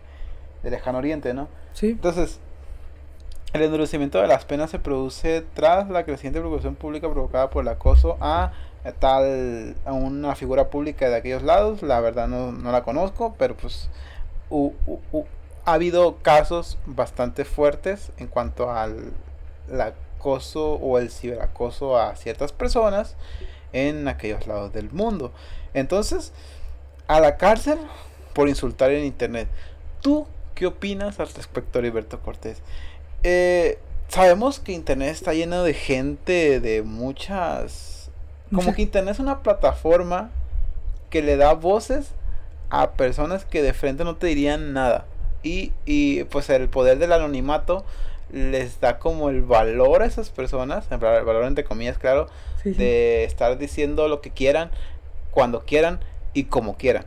[0.62, 1.48] del lejano oriente, ¿no?
[1.72, 1.88] Sí.
[1.90, 2.38] Entonces,
[3.52, 7.68] el endurecimiento de las penas se produce tras la creciente preocupación pública provocada por el
[7.68, 8.52] acoso a
[8.98, 11.82] tal a una figura pública de aquellos lados.
[11.82, 13.90] La verdad no, no la conozco, pero pues
[15.64, 19.12] ha habido casos bastante fuertes en cuanto al
[19.78, 23.16] acoso o el ciberacoso a ciertas personas
[23.72, 25.32] en aquellos lados del mundo.
[25.74, 26.32] Entonces,
[27.10, 27.76] a la cárcel
[28.34, 29.48] por insultar en internet.
[30.00, 32.62] ¿Tú qué opinas al respecto, Heriberto Cortés?
[33.24, 38.12] Eh, sabemos que internet está lleno de gente de muchas...
[38.54, 40.30] Como que internet es una plataforma
[41.08, 42.12] que le da voces
[42.68, 45.04] a personas que de frente no te dirían nada.
[45.42, 47.84] Y, y pues el poder del anonimato
[48.32, 52.28] les da como el valor a esas personas, el valor entre comillas, claro,
[52.64, 54.70] de estar diciendo lo que quieran,
[55.32, 55.98] cuando quieran
[56.34, 57.04] y como quieran.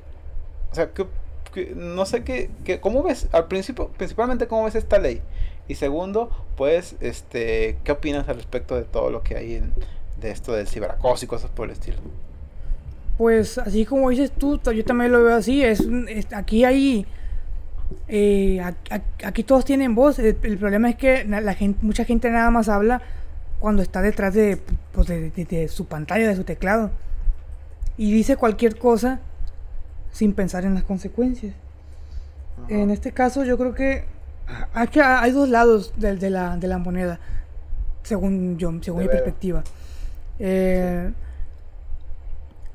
[0.71, 2.49] O sea, que, no sé qué,
[2.81, 3.27] ¿cómo ves?
[3.31, 5.21] Al principio, principalmente, ¿cómo ves esta ley?
[5.67, 9.73] Y segundo, pues, este, ¿qué opinas al respecto de todo lo que hay en,
[10.19, 11.97] de esto del ciberacoso y cosas por el estilo?
[13.17, 15.63] Pues, así como dices tú, yo también lo veo así.
[15.63, 15.83] Es,
[16.33, 17.05] aquí hay,
[18.07, 18.61] eh,
[19.23, 20.17] aquí, todos tienen voz.
[20.19, 23.01] El, problema es que la gente, mucha gente nada más habla
[23.59, 24.57] cuando está detrás de,
[24.91, 26.89] pues, de su pantalla, de su teclado.
[27.97, 29.19] Y dice cualquier cosa
[30.11, 31.55] sin pensar en las consecuencias.
[32.69, 34.05] En este caso, yo creo que
[34.73, 37.19] Aquí hay dos lados de, de, la, de la moneda,
[38.03, 39.63] según yo, según mi perspectiva.
[40.39, 41.11] Eh,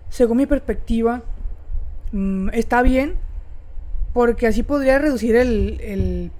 [0.09, 1.22] según mi perspectiva,
[2.12, 3.16] mm, está bien,
[4.14, 6.31] porque así podría reducir el, el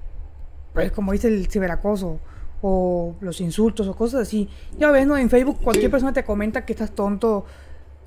[0.73, 2.19] pues, como dice, el ciberacoso
[2.61, 4.49] o los insultos o cosas así.
[4.77, 5.15] Ya ves, ¿no?
[5.15, 7.45] En Facebook cualquier persona te comenta que estás tonto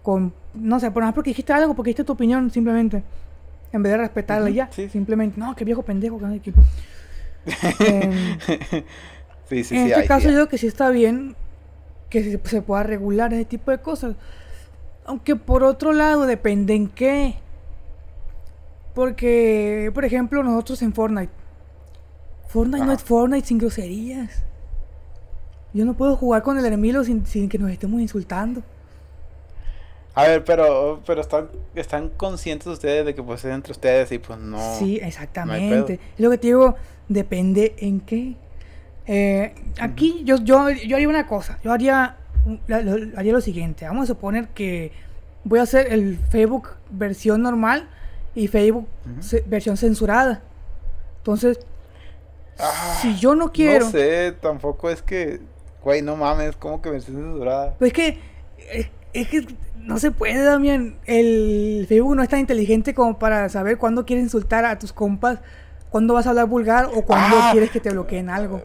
[0.03, 3.03] con, no sé, por ejemplo, porque dijiste algo, porque dijiste tu opinión, simplemente.
[3.73, 6.19] En vez de respetarla ya, simplemente, no, qué viejo pendejo.
[6.19, 6.53] Que...
[7.81, 8.38] Em,
[9.51, 11.35] en este caso yo creo que sí está bien
[12.11, 14.17] que se, pueda regular ese tipo de cosas.
[15.07, 17.37] Aunque por otro lado depende en qué.
[18.95, 21.33] Porque, por ejemplo, nosotros en Fortnite.
[22.49, 24.45] Fortnite no es Fortnite sin groserías.
[25.73, 28.62] Yo no puedo jugar con el sin, sin que nos estemos insultando.
[30.14, 34.18] A ver, pero, pero están, están conscientes ustedes de que pues es entre ustedes y
[34.18, 34.79] pues no.
[34.79, 35.94] Sí, exactamente.
[35.94, 36.77] es lo que te digo,
[37.09, 38.35] depende en qué.
[39.07, 42.16] Eh, aquí yo, yo, yo haría una cosa, yo haría,
[42.66, 44.92] lo, haría lo siguiente, vamos a suponer que
[45.44, 47.88] voy a hacer el Facebook versión normal
[48.35, 48.87] y Facebook
[49.46, 50.42] versión censurada.
[51.18, 51.59] Entonces,
[52.59, 53.87] ah, si yo no quiero...
[53.87, 55.40] No sé, tampoco es que,
[55.83, 57.75] güey, no mames, ¿cómo que versión censurada?
[57.79, 58.18] Pues es que,
[59.12, 59.46] es que
[59.83, 60.97] no se puede, Damián.
[61.07, 65.40] El Facebook no es tan inteligente como para saber cuándo quieres insultar a tus compas,
[65.90, 67.51] cuándo vas a hablar vulgar o cuándo ah.
[67.53, 68.62] quieres que te bloqueen algo.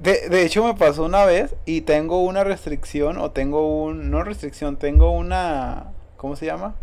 [0.00, 4.10] De, de, hecho, me pasó una vez y tengo una restricción o tengo un...
[4.10, 5.92] No restricción, tengo una...
[6.16, 6.74] ¿Cómo se llama?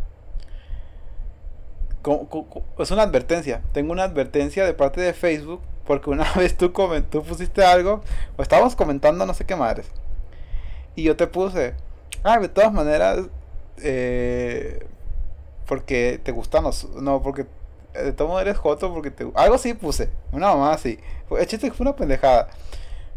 [2.80, 3.62] es una advertencia.
[3.74, 6.72] Tengo una advertencia de parte de Facebook porque una vez tú,
[7.10, 8.02] tú pusiste algo
[8.38, 9.90] o estábamos comentando no sé qué madres.
[10.96, 11.74] Y yo te puse...
[12.24, 13.20] Ah, de todas maneras,
[13.82, 14.86] eh,
[15.66, 16.90] porque te gustan los.
[16.96, 17.46] No, porque
[17.94, 19.30] de todo modo eres joto porque te.
[19.36, 20.10] Algo así puse.
[20.32, 21.00] Una mamá así.
[21.40, 22.50] Échate fue una pendejada.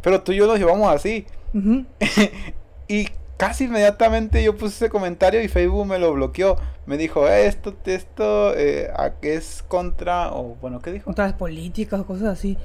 [0.03, 1.27] Pero tú y yo nos llevamos así.
[2.88, 6.57] y casi inmediatamente yo puse ese comentario y Facebook me lo bloqueó.
[6.87, 8.90] Me dijo, eh, esto, esto eh,
[9.23, 10.33] es contra.
[10.33, 11.07] O bueno, ¿qué dijo?
[11.07, 12.57] Contra las políticas o cosas así.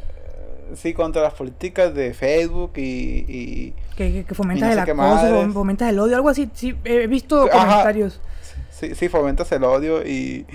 [0.73, 6.15] Sí, contra las políticas de Facebook y que, que fomentas el acoso, fomentas el odio,
[6.15, 6.49] algo así.
[6.53, 8.19] Sí, he visto comentarios.
[8.71, 10.45] Sí, sí, fomentas el odio y,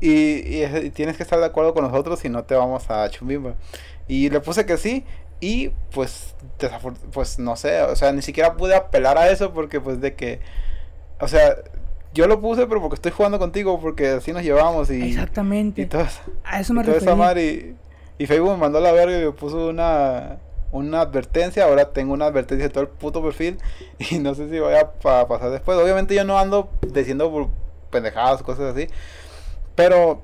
[0.00, 3.54] y, tienes que estar de acuerdo con nosotros si no te vamos a chumbimba.
[4.06, 5.04] Y le puse que sí
[5.40, 6.34] y pues,
[7.12, 10.40] pues no sé, o sea, ni siquiera pude apelar a eso porque pues de que,
[11.20, 11.56] o sea,
[12.12, 15.02] yo lo puse pero porque estoy jugando contigo, porque así nos llevamos y...
[15.02, 15.82] Exactamente.
[15.82, 16.06] Y todo,
[16.44, 17.40] a eso me refiero.
[17.40, 17.76] Y,
[18.18, 20.38] y Facebook me mandó la verga y me puso una
[20.74, 23.58] una advertencia, ahora tengo una advertencia de todo el puto perfil
[24.10, 25.78] y no sé si voy a pasar después.
[25.78, 27.50] Obviamente yo no ando diciendo
[27.90, 28.88] pendejadas, cosas así,
[29.76, 30.20] pero,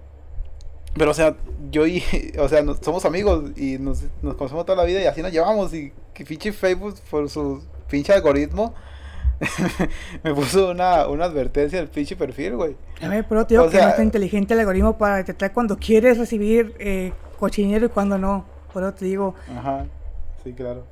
[0.94, 1.36] pero o sea,
[1.70, 2.02] yo y,
[2.38, 5.72] o sea, somos amigos y nos, nos, conocemos toda la vida y así nos llevamos
[5.72, 8.74] y que pinche Facebook por su pinche algoritmo
[10.24, 12.76] me puso una, una advertencia en el pinche perfil, güey.
[13.00, 15.52] A ver, pero te digo O que sea- no está inteligente el algoritmo para detectar
[15.52, 18.44] cuando quieres recibir eh, cochinero y cuando no.
[18.72, 19.86] Por eso te digo Ajá,
[20.44, 20.84] sí, claro.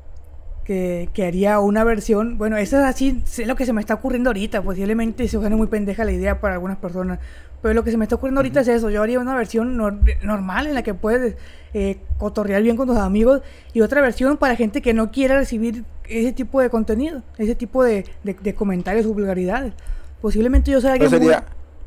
[0.65, 2.37] que, que haría una versión.
[2.39, 4.63] Bueno, eso es así, es lo que se me está ocurriendo ahorita.
[4.63, 7.21] Posiblemente se suene muy pendeja la idea para algunas personas.
[7.63, 8.91] Pero lo que se me está ocurriendo ahorita es eso.
[8.91, 11.37] Yo haría una versión nor- normal en la que puedes
[11.75, 13.43] eh, cotorrear bien con tus amigos.
[13.73, 17.83] Y otra versión para gente que no quiera recibir ese tipo de contenido, ese tipo
[17.85, 19.73] de, de- de comentarios o vulgaridades.
[20.21, 21.47] Posiblemente yo sea Pero alguien muy- sería,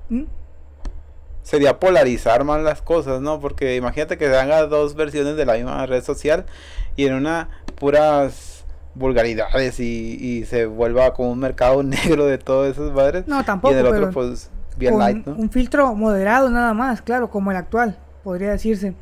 [0.10, 0.24] ¿Mm?
[1.44, 3.40] Sería polarizar más las cosas, ¿no?
[3.40, 6.46] Porque imagínate que se haga dos versiones de la misma red social
[6.96, 12.72] y en una puras vulgaridades y, y se vuelva como un mercado negro de todas
[12.74, 13.28] esas madres.
[13.28, 15.36] No, tampoco, Y en el otro, pues, bien light, ¿no?
[15.36, 18.94] un filtro moderado nada más, claro, como el actual, podría decirse.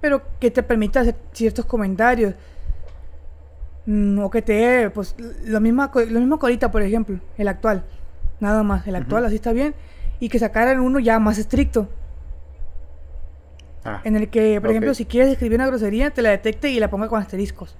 [0.00, 2.34] Pero que te permita hacer ciertos comentarios.
[3.86, 7.48] Mm, o que te, pues, lo mismo, co- lo mismo que ahorita, por ejemplo, el
[7.48, 7.84] actual.
[8.40, 9.74] Nada más, el actual así está bien.
[10.20, 11.88] Y que sacaran uno ya más estricto.
[13.84, 16.80] Ah, En el que, por ejemplo, si quieres escribir una grosería, te la detecte y
[16.80, 17.78] la ponga con asteriscos.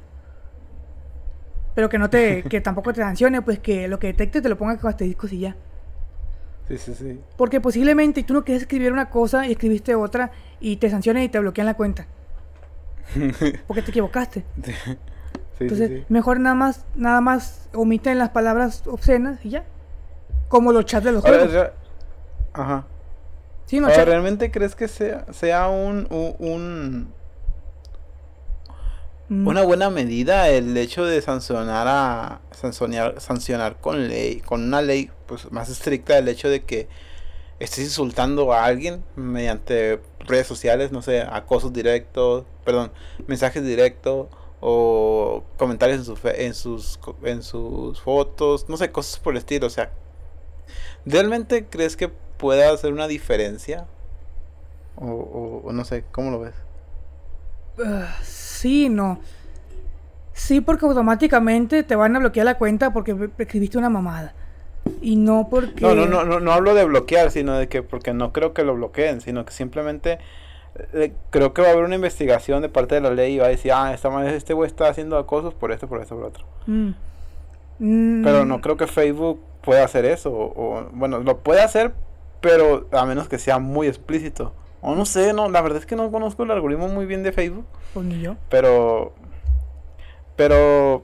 [1.74, 4.58] Pero que no te, que tampoco te sancione, pues que lo que detecte te lo
[4.58, 5.56] ponga con asteriscos y ya.
[6.68, 7.20] sí, sí, sí.
[7.36, 11.28] Porque posiblemente tú no quieres escribir una cosa y escribiste otra y te sancionan y
[11.28, 12.06] te bloquean la cuenta.
[13.66, 14.44] Porque te equivocaste.
[15.58, 16.04] Sí, sí, Entonces, sí.
[16.08, 19.64] mejor nada más, nada más omiten las palabras obscenas y ya.
[20.48, 21.72] Como los chats de los Ahora, juegos.
[22.52, 22.86] Ajá.
[23.66, 27.14] Sí, no, Ahora, chat- ¿realmente crees que sea, sea un, un, un-
[29.30, 34.80] Mm, una buena medida el hecho de sancionar a sancionar, sancionar con ley, con una
[34.80, 36.88] ley pues más estricta el hecho de que
[37.58, 42.92] estés insultando a alguien mediante redes sociales, no sé, acosos directos, perdón,
[43.26, 44.28] mensajes directos
[44.60, 49.38] o comentarios en, su fe- en sus en sus fotos, no sé, cosas por el
[49.38, 49.90] estilo, o sea,
[51.06, 53.86] ¿realmente crees que pueda hacer una diferencia?
[54.96, 56.54] O, o- o no sé, ¿cómo lo ves?
[57.84, 59.20] ah, sí, no.
[60.32, 64.34] Sí, porque automáticamente te van a bloquear la cuenta porque escribiste una mamada.
[65.02, 65.80] Y no porque...
[65.82, 68.62] No, no, no, no, no hablo de bloquear, sino de que, porque no creo que
[68.64, 70.18] lo bloqueen, sino que simplemente
[70.94, 73.46] eh, creo que va a haber una investigación de parte de la ley y va
[73.46, 76.24] a decir, ah, esta madre, este güey está haciendo acosos por esto, por esto, por
[76.26, 76.44] otro.
[76.66, 76.90] Mm.
[77.80, 80.44] Mm, Pero no creo que Facebook pueda hacer eso, o,
[80.78, 81.92] o, bueno, lo puede hacer,
[82.40, 84.52] pero a menos que sea muy explícito.
[84.80, 87.32] O no sé, no, la verdad es que no conozco el algoritmo muy bien de
[87.32, 88.36] Facebook, Pues ni yo.
[88.48, 89.12] pero,
[90.36, 91.02] pero,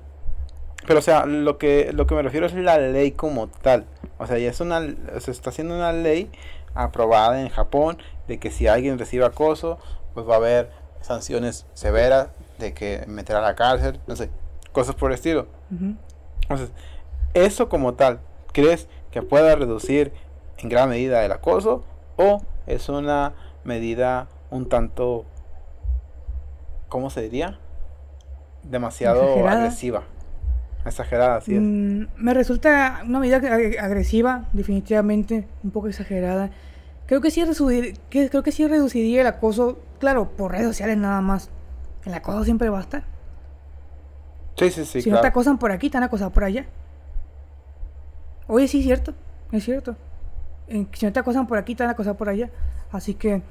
[0.87, 3.85] pero, o sea, lo que, lo que me refiero es la ley como tal.
[4.19, 4.81] O sea, ya es una,
[5.19, 6.31] se está haciendo una ley
[6.75, 9.79] aprobada en Japón de que si alguien recibe acoso,
[10.15, 10.71] pues va a haber
[11.01, 14.31] sanciones severas de que meterá a la cárcel, no sé,
[14.73, 15.47] cosas por el estilo.
[16.43, 16.71] Entonces,
[17.35, 18.21] eso como tal,
[18.53, 20.13] ¿crees que pueda reducir
[20.59, 21.85] en gran medida el acoso
[22.17, 23.33] o es una
[23.65, 25.25] medida un tanto,
[26.89, 27.59] ¿cómo se diría?
[28.63, 29.57] Demasiado Exagerada.
[29.59, 30.03] agresiva.
[30.87, 31.61] Exagerada, así es.
[31.63, 36.51] Mm, me resulta una medida ag- agresiva, definitivamente, un poco exagerada.
[37.07, 37.43] Creo que sí,
[38.11, 41.51] que, creo que sí reduciría el acoso, claro, por redes sociales nada más.
[42.05, 43.05] El acoso siempre va a estar.
[44.57, 46.67] Sí, sí, sí, si no te acosan por aquí, te van a acosar por allá.
[48.47, 49.15] Oye, sí, es cierto,
[49.53, 49.97] es cierto.
[50.69, 52.51] En- si no te acosan por aquí, te van a acosar por allá.
[52.93, 53.43] Así que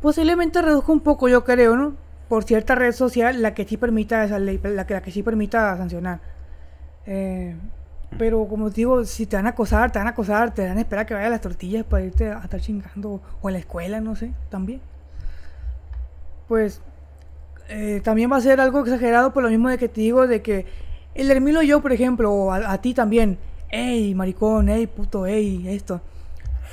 [0.00, 1.94] posiblemente reduzca un poco, yo creo, ¿no?
[2.28, 5.22] Por cierta red social, la que sí permita esa ley, la que, la que sí
[5.22, 6.20] permita sancionar.
[7.06, 7.56] Eh,
[8.18, 10.78] pero como te digo, si te van a acosar, te van a acosar, te van
[10.78, 13.58] a esperar que vaya a las tortillas para irte a estar chingando, o en la
[13.58, 14.80] escuela, no sé, también.
[16.46, 16.80] Pues
[17.68, 20.40] eh, también va a ser algo exagerado por lo mismo de que te digo de
[20.42, 20.66] que
[21.14, 23.38] el Hermilo yo, por ejemplo, o a, a ti también,
[23.70, 26.00] ey, maricón, ey, puto, ey, esto.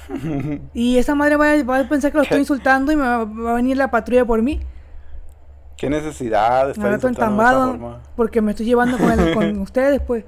[0.73, 3.25] y esa madre va a, va a pensar que lo estoy insultando y me va,
[3.25, 4.59] va a venir la patrulla por mí.
[5.77, 8.01] ¿Qué necesidad de Me estar a insultando de esa entambado forma?
[8.15, 10.23] porque me estoy llevando con, el- con ustedes, pues.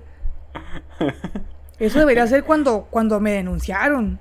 [1.79, 4.19] Eso debería ser cuando, cuando me denunciaron.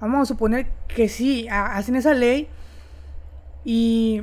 [0.00, 2.48] Vamos a suponer que sí, ha- hacen esa ley
[3.64, 4.22] y,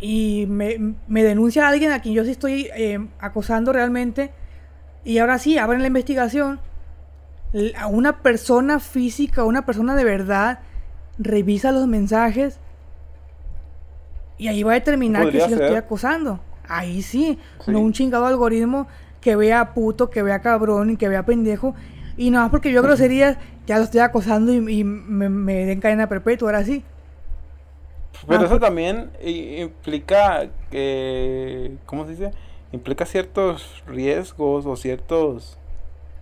[0.00, 4.32] y me, me denuncia alguien a quien yo sí estoy eh, acosando realmente.
[5.04, 6.60] Y ahora sí, abren la investigación.
[7.78, 10.60] A una persona física, una persona de verdad,
[11.18, 12.58] revisa los mensajes
[14.38, 16.40] y ahí va a determinar que sí lo estoy acosando.
[16.68, 17.70] Ahí sí, Sí.
[17.70, 18.86] no un chingado algoritmo
[19.20, 21.74] que vea puto, que vea cabrón y que vea pendejo.
[22.16, 25.80] Y nada más porque yo groserías, ya lo estoy acosando y, y me, me den
[25.80, 26.84] cadena perpetua, ahora sí.
[28.26, 32.30] Pero Ah, eso también i- implica que, ¿cómo se dice?
[32.72, 35.58] implica ciertos riesgos o ciertos...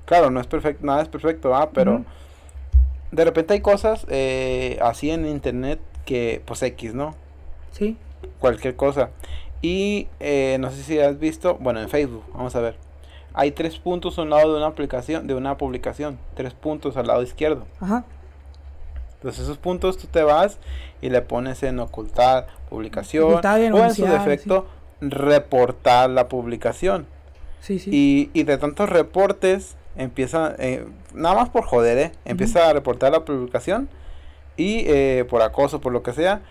[0.05, 2.05] Claro, no es perfecto, nada es perfecto, ah, pero
[3.11, 7.15] de repente hay cosas eh, así en internet que, pues X, ¿no?
[7.73, 7.97] Sí.
[8.39, 9.11] Cualquier cosa.
[9.63, 12.77] Y eh, no sé si has visto, bueno, en Facebook, vamos a ver.
[13.33, 16.19] Hay tres puntos a un lado de una aplicación, de una publicación.
[16.35, 17.67] Tres puntos al lado izquierdo.
[17.81, 18.05] Ajá.
[19.15, 20.59] Entonces esos puntos tú te vas
[21.01, 24.67] y le pones en ocultar publicación Ocultar o en su defecto
[25.01, 27.07] reportar la publicación.
[27.61, 27.91] Sí, sí.
[27.91, 32.13] Y, y de tantos reportes empieza, eh, nada más por joder, ¿eh?
[32.25, 33.89] empieza a reportar la publicación
[34.57, 36.43] y eh, por acoso, por lo que sea.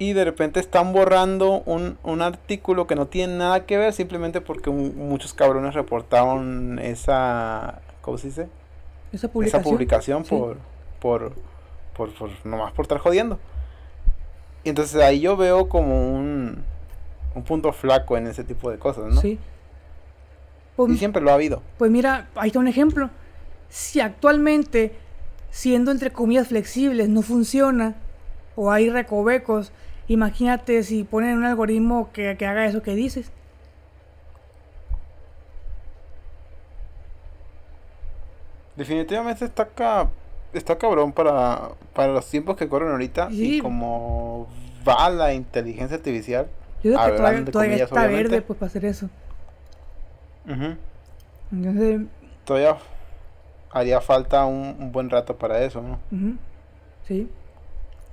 [0.00, 4.40] Y de repente están borrando un, un artículo que no tiene nada que ver simplemente
[4.40, 8.48] porque mu- muchos cabrones reportaron esa, ¿cómo se dice?
[9.12, 9.60] Esa publicación.
[9.60, 10.30] esa publicación sí.
[10.36, 10.58] por,
[11.00, 11.32] por,
[11.96, 13.40] por, por, nomás por estar jodiendo.
[14.62, 16.62] Y entonces ahí yo veo como un,
[17.34, 19.20] un punto flaco en ese tipo de cosas, ¿no?
[19.20, 19.38] Sí.
[20.78, 21.60] Pues, Y siempre lo ha habido.
[21.76, 23.10] pues mira, ahí está un ejemplo.
[23.68, 24.92] Si actualmente,
[25.50, 27.96] siendo entre comillas flexibles, no funciona,
[28.54, 29.72] o hay recovecos,
[30.06, 33.32] imagínate si ponen un algoritmo que, que haga eso que dices.
[38.76, 40.08] Definitivamente está ca-
[40.52, 43.56] está cabrón para, para los tiempos que corren ahorita Sí.
[43.56, 44.46] y como
[44.88, 46.46] va la inteligencia artificial.
[46.84, 48.28] Yo creo que todavía, todavía comillas, está obviamente.
[48.30, 49.10] verde pues para hacer eso.
[50.48, 50.76] Ujú.
[51.52, 52.00] Entonces,
[52.44, 52.76] Todavía
[53.70, 55.98] haría falta un, un buen rato para eso, ¿no?
[56.10, 56.36] ujú,
[57.06, 57.28] sí.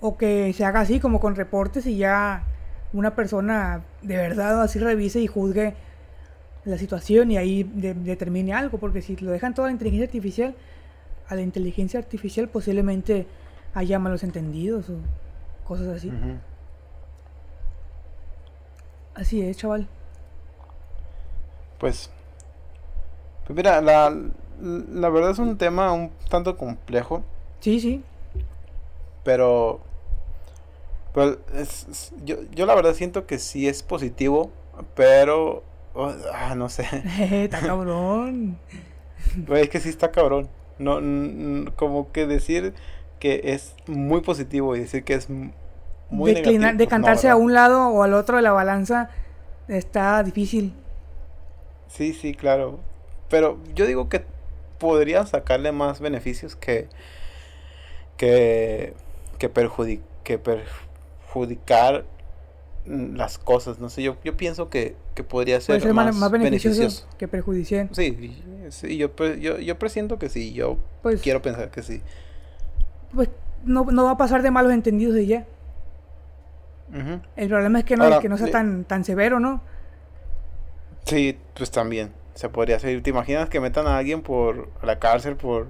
[0.02, 2.44] O que se haga así, como con reportes y ya
[2.94, 5.74] una persona de verdad así revise y juzgue
[6.66, 10.56] la situación y ahí de- determine algo, porque si lo dejan toda la inteligencia artificial,
[11.28, 13.26] a la inteligencia artificial posiblemente
[13.74, 14.96] haya malos entendidos o
[15.66, 16.12] cosas así.
[19.14, 19.88] Así es, chaval.
[21.80, 22.10] Pues,
[23.46, 24.16] pues mira, la,
[24.62, 27.24] la verdad es un tema un tanto complejo,
[27.60, 28.04] Sí, sí.
[29.24, 29.80] pero,
[31.14, 34.52] pero es- es- yo, yo la verdad siento que sí es positivo,
[34.96, 36.86] pero, oh, ah, no sé,
[37.44, 38.58] Está cabrón.
[39.52, 40.50] Es que sí está cabrón.
[40.78, 41.00] No,
[41.78, 42.74] como que decir
[43.20, 45.30] que es muy positivo y decir que es
[46.10, 47.46] muy Declinar- negativo, pues no, decantarse a ¿verdad?
[47.46, 49.10] un lado o al otro de la balanza
[49.70, 50.74] está difícil.
[51.88, 52.80] Sí, sí, claro.
[53.30, 54.26] Pero yo digo que
[54.80, 56.88] podrían sacarle más beneficios que
[58.18, 58.94] que
[59.40, 62.06] que, perjudi- que perjudicar
[62.86, 63.80] las cosas.
[63.80, 67.08] No sé, yo, yo pienso que, que podría ser, más, más, beneficioso, beneficioso.
[67.18, 67.90] que perjudicial.
[67.92, 68.34] Sí,
[68.70, 69.10] sí, yo,
[69.40, 72.02] yo, yo presiento que sí, yo Pues, quiero pensar que sí.
[73.14, 73.30] pues
[73.64, 75.46] no, no va a pasar de malos entendidos y ya.
[77.36, 79.62] El problema es que no, Ahora, que no sea tan, tan severo, ¿no?
[81.06, 83.02] Sí, pues también se podría hacer.
[83.02, 85.70] ¿Te imaginas que metan a alguien por a la cárcel por,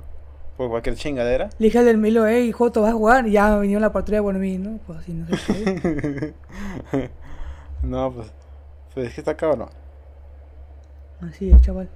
[0.58, 1.50] por cualquier chingadera?
[1.60, 3.28] Le dije del Milo, hey, Joto, vas a jugar.
[3.28, 4.80] Y ya vino la patrulla por mí, ¿no?
[4.86, 6.34] Pues así no se puede.
[7.84, 8.28] no, pues,
[8.94, 9.70] pues es que está cabrón.
[11.22, 11.88] Así es, chaval.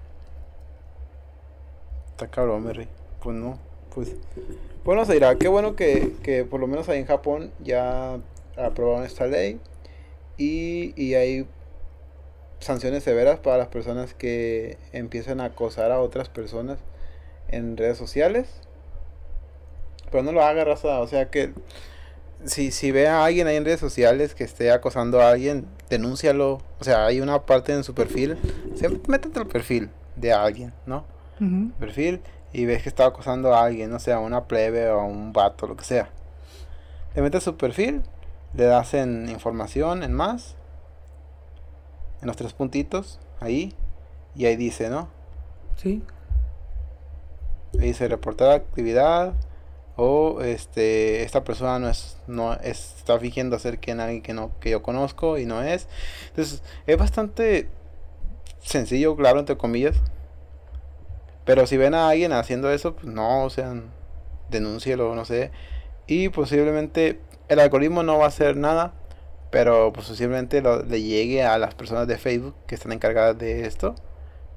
[2.11, 2.87] Está cabrón, Merry.
[3.21, 3.57] Pues no,
[3.93, 4.15] pues.
[4.85, 8.17] Bueno, se dirá, qué bueno que, que por lo menos ahí en Japón ya
[8.55, 9.59] aprobaron esta ley
[10.37, 11.47] y, y hay
[12.59, 16.79] sanciones severas para las personas que empiezan a acosar a otras personas
[17.47, 18.47] en redes sociales.
[20.11, 20.99] Pero no lo haga, raza.
[20.99, 21.53] O sea que
[22.45, 26.61] si, si ve a alguien ahí en redes sociales que esté acosando a alguien, denúncialo.
[26.79, 28.37] O sea, hay una parte en su perfil.
[28.75, 31.05] Siempre métete al perfil de alguien, ¿no?
[31.79, 35.03] Perfil y ves que está acosando a alguien, no sé, a una plebe o a
[35.05, 36.09] un vato, lo que sea.
[37.15, 38.01] Le metes su perfil,
[38.53, 40.55] le das en información, en más,
[42.21, 43.73] en los tres puntitos, ahí,
[44.35, 45.09] y ahí dice, ¿no?
[45.77, 46.03] Sí.
[47.79, 49.33] Ahí dice reportar actividad
[49.95, 54.51] o este esta persona no es no es- está fingiendo ser quien alguien que no
[54.59, 55.87] que yo conozco y no es.
[56.29, 57.69] Entonces, es bastante
[58.59, 59.97] sencillo, claro, entre comillas.
[61.45, 63.73] Pero si ven a alguien haciendo eso, pues no, o sea,
[64.49, 65.51] denúncielo, no sé.
[66.07, 68.93] Y posiblemente el algoritmo no va a hacer nada,
[69.51, 73.65] pero pues posiblemente lo- le llegue a las personas de Facebook que están encargadas de
[73.65, 73.95] esto.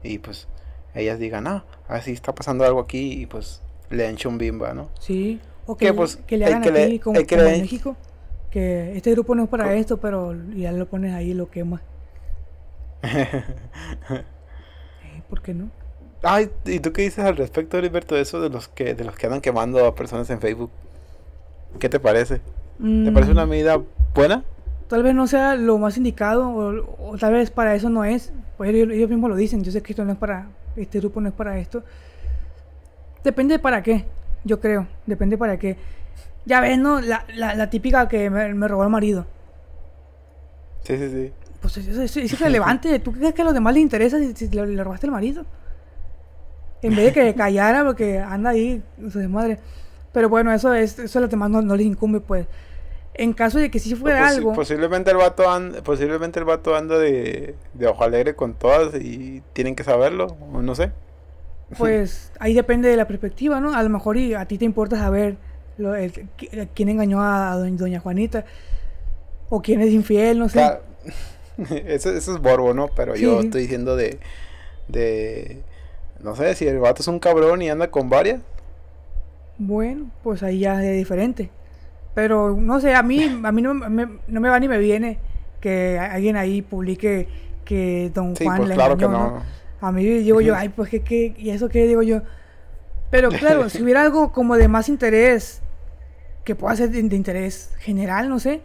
[0.02, 0.48] Y pues
[0.94, 4.88] ellas digan, ah, así está pasando algo aquí y pues le den chumbimba, ¿no?
[5.00, 5.40] Sí.
[5.66, 7.54] O Que, que, pues, que le el hagan le- aquí como, el que como le-
[7.56, 7.96] en México.
[8.50, 11.50] Que este grupo no es para Co- esto, pero ya lo pones ahí y lo
[11.50, 11.80] quemas.
[15.04, 15.70] Eh, ¿Por qué no?
[16.22, 19.16] Ay, ¿y tú qué dices al respecto, Heriberto, de eso de los que de los
[19.16, 20.70] que andan quemando a personas en Facebook?
[21.80, 22.40] ¿Qué te parece?
[23.04, 23.80] ¿Te parece una Mm, medida
[24.14, 24.44] buena?
[24.92, 28.30] Tal vez no sea lo más indicado o, o tal vez para eso no es.
[28.58, 31.18] Pues ellos, ellos mismos lo dicen, yo sé que esto no es para, este grupo
[31.20, 31.82] no es para esto.
[33.24, 34.04] Depende para qué,
[34.44, 35.76] yo creo, depende para qué.
[36.44, 37.00] Ya ves, ¿no?
[37.00, 39.24] La, la, la típica que me, me robó el marido.
[40.82, 41.32] Sí, sí, sí.
[41.60, 42.98] Pues eso, eso- eso es relevante.
[42.98, 45.46] ¿Tú crees que a los demás les interesa si, si le, le robaste el marido?
[46.82, 49.58] En vez de que callara porque anda ahí su desmadre.
[50.12, 52.46] Pero bueno, eso es eso a los demás no, no les incumbe, pues.
[53.14, 56.74] En caso de que sí fuera Posi- algo, Posiblemente el vato anda, posiblemente el vato
[56.74, 60.92] anda de, de ojo alegre con todas y tienen que saberlo, o no sé.
[61.78, 63.74] pues ahí depende de la perspectiva, ¿no?
[63.74, 65.36] A lo mejor y a ti te importa saber
[65.78, 68.44] lo- el- qui- quién engañó a doña, Juanita.
[69.50, 70.58] O quién es infiel, no sé.
[70.58, 70.80] Claro,
[71.86, 72.88] eso, eso es borbo, ¿no?
[72.88, 74.18] Pero yo estoy diciendo de,
[74.88, 75.62] de,
[76.22, 78.40] no sé, si el vato es un cabrón y anda con varias.
[79.58, 81.50] Bueno, pues ahí ya es diferente.
[82.14, 85.18] Pero no sé, a mí, a mí no, me, no me va ni me viene
[85.60, 87.28] que alguien ahí publique
[87.64, 89.10] que Don Sí, Juan pues le claro que no.
[89.10, 89.42] ¿no?
[89.80, 92.22] A mí digo yo, ay, pues qué, qué, y eso qué digo yo.
[93.10, 95.62] Pero claro, si hubiera algo como de más interés,
[96.44, 98.62] que pueda ser de, de interés general, no sé.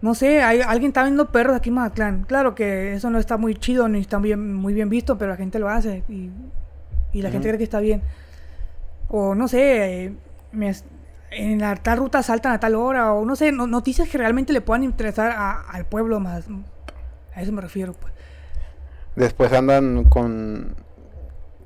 [0.00, 2.24] No sé, hay, alguien está viendo perros aquí en Mazatlán.
[2.24, 5.36] Claro que eso no está muy chido ni está bien, muy bien visto, pero la
[5.36, 6.30] gente lo hace y,
[7.12, 8.02] y la gente cree que está bien.
[9.08, 10.12] O no sé, eh,
[10.52, 10.72] me
[11.30, 14.52] en la tal ruta saltan a tal hora, o no sé, no- noticias que realmente
[14.52, 16.44] le puedan interesar a- al pueblo más.
[17.34, 18.12] A eso me refiero, pues.
[19.16, 20.74] Después andan con,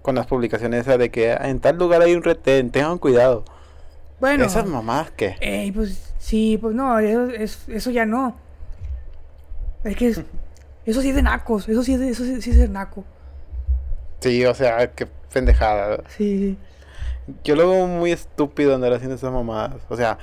[0.02, 3.44] con las publicaciones esas de que en tal lugar hay un retén, tengan cuidado.
[4.20, 5.36] Bueno, Esas mamadas que...
[5.40, 8.36] ey, pues sí, pues no, eso, es- eso ya no.
[9.84, 10.20] Es que es-
[10.86, 13.04] eso sí es de nacos, eso sí es, de- eso sí, sí es de naco.
[14.20, 16.04] Sí, o sea, qué pendejada.
[16.08, 16.58] Sí, sí.
[17.44, 19.76] Yo lo veo muy estúpido andar haciendo esas mamadas.
[19.88, 20.18] O sea,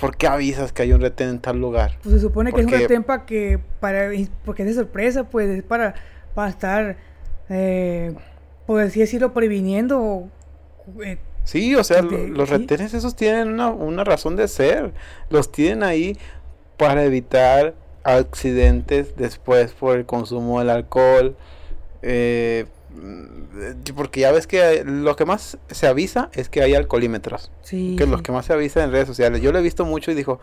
[0.00, 1.98] ¿por qué avisas que hay un retén en tal lugar?
[2.02, 4.10] Pues se supone que es un retén para que, para,
[4.44, 5.94] porque es de sorpresa, pues, es para,
[6.34, 6.96] para estar,
[7.48, 8.14] eh,
[8.66, 10.28] por así decirlo, previniendo
[11.04, 14.92] eh, Sí, o sea, De- los retenes esos tienen una, una razón de ser.
[15.30, 16.16] Los tienen ahí
[16.76, 17.74] para evitar
[18.04, 21.36] accidentes después por el consumo del alcohol.
[22.02, 22.66] eh,
[23.94, 27.50] porque ya ves que lo que más se avisa es que hay alcoholímetros.
[27.62, 29.40] sí, que es lo que más se avisa en redes sociales.
[29.42, 30.40] Yo lo he visto mucho y dijo,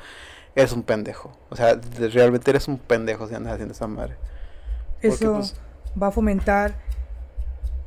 [0.55, 1.37] eres un pendejo.
[1.49, 1.79] O sea,
[2.13, 4.15] realmente eres un pendejo si andas haciendo esa madre.
[5.01, 5.55] Porque, Eso pues,
[6.01, 6.75] va a fomentar,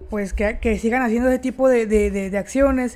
[0.09, 2.95] pues, que, que sigan haciendo ese tipo de, de- de- de acciones.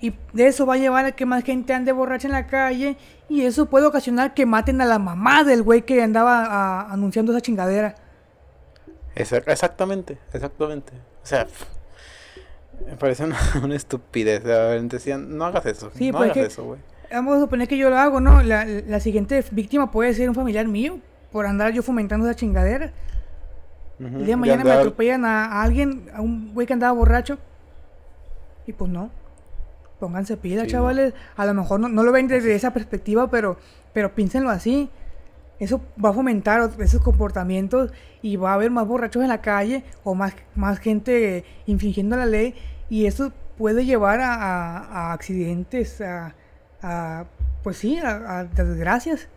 [0.00, 2.96] Y de eso va a llevar a que más gente ande borracha en la calle.
[3.28, 7.32] Y eso puede ocasionar que maten a la mamá del güey que andaba ah, anunciando
[7.32, 7.94] esa chingadera.
[9.14, 10.92] Exactamente, exactamente.
[11.22, 11.46] O sea,
[12.86, 14.42] me parece una, una estupidez.
[14.44, 15.90] Decían, no hagas eso.
[15.94, 16.80] Sí, no pues, hagas que- eso, güey.
[17.12, 18.42] Vamos a suponer que yo lo hago, ¿no?
[18.42, 20.98] La, la siguiente víctima puede ser un familiar mío
[21.30, 22.92] por andar yo fomentando esa chingadera.
[24.00, 27.38] El día de mañana me atropellan a, a alguien, a un güey que andaba borracho.
[28.66, 29.10] Y pues no.
[30.00, 30.70] Pónganse pila, Sí, no.
[30.72, 31.14] chavales.
[31.36, 33.58] A lo mejor no, no lo ven desde esa perspectiva, pero,
[33.92, 34.90] pero piénsenlo así.
[35.58, 37.92] Eso va a fomentar esos comportamientos
[38.22, 42.26] y va a haber más borrachos en la calle o más, más gente infringiendo la
[42.26, 42.54] ley.
[42.90, 44.78] Y eso puede llevar a, a-
[45.10, 46.34] a accidentes, a,
[46.82, 47.24] a,
[47.62, 49.28] pues sí, a, a desgracias.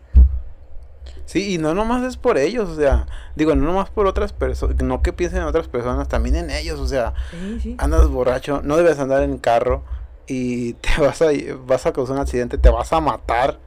[1.24, 3.06] Sí, y no nomás es por ellos, o sea,
[3.36, 6.80] digo, no nomás por otras personas, no que piensen en otras personas, también en ellos,
[6.80, 7.74] o sea, Sí, sí.
[7.78, 9.84] andas borracho, no debes andar en carro
[10.26, 11.26] y te vas a,
[11.66, 13.58] vas a causar un accidente, te vas a matar.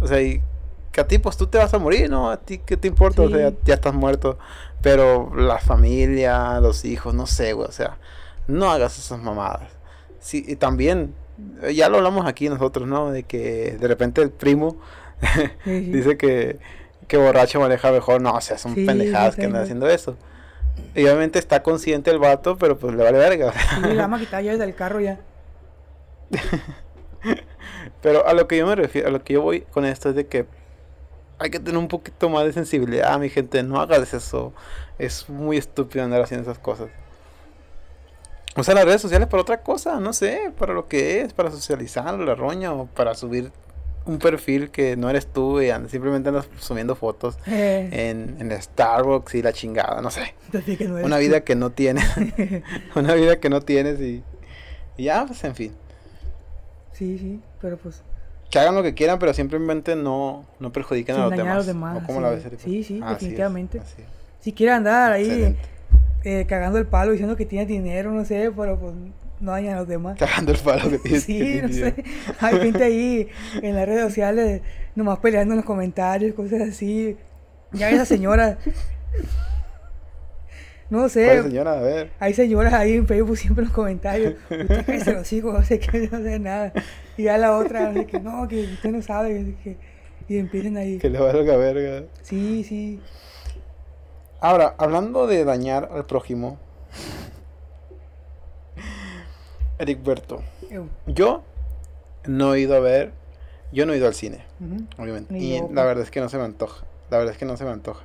[0.00, 0.42] O sea, y
[0.94, 2.30] que a ti pues tú te vas a morir, ¿no?
[2.30, 3.34] A ti qué te importa, o Sí.
[3.34, 4.38] sea, ya estás muerto.
[4.80, 7.98] Pero la familia, los hijos, no sé, güey, o sea,
[8.46, 9.70] no hagas esas mamadas.
[10.20, 11.12] Sí, y también,
[11.62, 13.10] eh, ya lo hablamos aquí nosotros, ¿no?
[13.10, 14.76] De que de repente el primo
[15.64, 16.60] dice que,
[17.08, 18.20] que borracho maneja mejor.
[18.22, 20.16] No, o sea, son Sí, pendejadas que andan haciendo eso.
[20.94, 23.48] Y obviamente está consciente el vato, pero pues le vale verga.
[23.48, 23.52] o.
[23.52, 25.18] Sí, le vamos a quitar llaves del carro ya.
[28.02, 30.14] Pero a lo que yo me refiero, a lo que yo voy con esto es
[30.14, 30.46] de que
[31.38, 33.62] hay que tener un poquito más de sensibilidad, mi gente.
[33.62, 34.52] No hagas eso.
[34.98, 36.88] Es muy estúpido andar haciendo esas cosas.
[38.56, 42.14] Usa las redes sociales para otra cosa, no sé, para lo que es, para socializar
[42.18, 43.50] la roña o para subir
[44.06, 48.62] un perfil que no eres tú y andas- simplemente andas subiendo fotos Eh, en, en
[48.62, 50.34] Starbucks y la chingada, no sé.
[50.78, 51.22] que no Una tú.
[51.22, 52.04] vida que no tienes,
[52.94, 54.22] una vida que no tienes y,
[54.96, 55.72] y ya, pues en fin.
[56.92, 58.02] Sí, sí, pero pues
[58.54, 61.50] Que hagan lo que quieran, pero simplemente no, no perjudiquen Sin a los dañar a
[61.50, 61.56] demás.
[61.56, 62.22] los demás, ¿O cómo sí.
[62.22, 62.42] la ves?
[62.58, 63.80] Sí, sí, Así es, definitivamente.
[63.80, 64.06] así es.
[64.38, 65.56] si quiere andar ahí
[66.22, 68.94] eh, cagando el palo diciendo que tiene dinero, no sé, pero pues
[69.40, 70.16] no dañan a los demás.
[70.20, 71.18] Cagando el palo que tiene.
[71.20, 72.04] Sí, que no sé.
[72.38, 73.28] Hay gente ahí
[73.60, 74.62] en las redes sociales
[74.94, 77.16] nomás peleando en los comentarios, cosas así.
[77.72, 78.58] Ya esa señora.
[80.94, 81.42] No ¿Cuál sé.
[81.42, 81.72] señora?
[81.78, 82.10] A ver.
[82.20, 84.34] Hay señoras ahí en Facebook siempre en los comentarios.
[84.50, 86.72] Usted cállese los hijos, no sé qué, no sé nada.
[87.16, 89.54] Y ya la otra, no sé que no, que usted no sabe.
[89.64, 89.76] que-
[90.28, 90.98] y empiezan ahí.
[90.98, 92.06] Que le valga verga.
[92.22, 93.00] Sí, sí.
[94.40, 96.58] Ahora, hablando de dañar al prójimo.
[99.78, 100.42] Eric Berto.
[101.06, 101.42] Yo
[102.26, 103.12] no he ido a ver.
[103.72, 104.44] Yo no he ido al cine,
[104.98, 105.34] obviamente.
[105.34, 106.86] Ni Y yo, la verdad es que no se me antoja.
[107.10, 108.04] La verdad es que no se me antoja.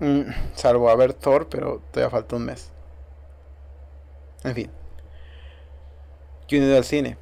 [0.00, 0.22] Mm,
[0.54, 2.70] salvo a ver Thor, pero todavía falta un mes.
[4.44, 4.70] En fin.
[6.48, 7.16] Yo he ido al cine.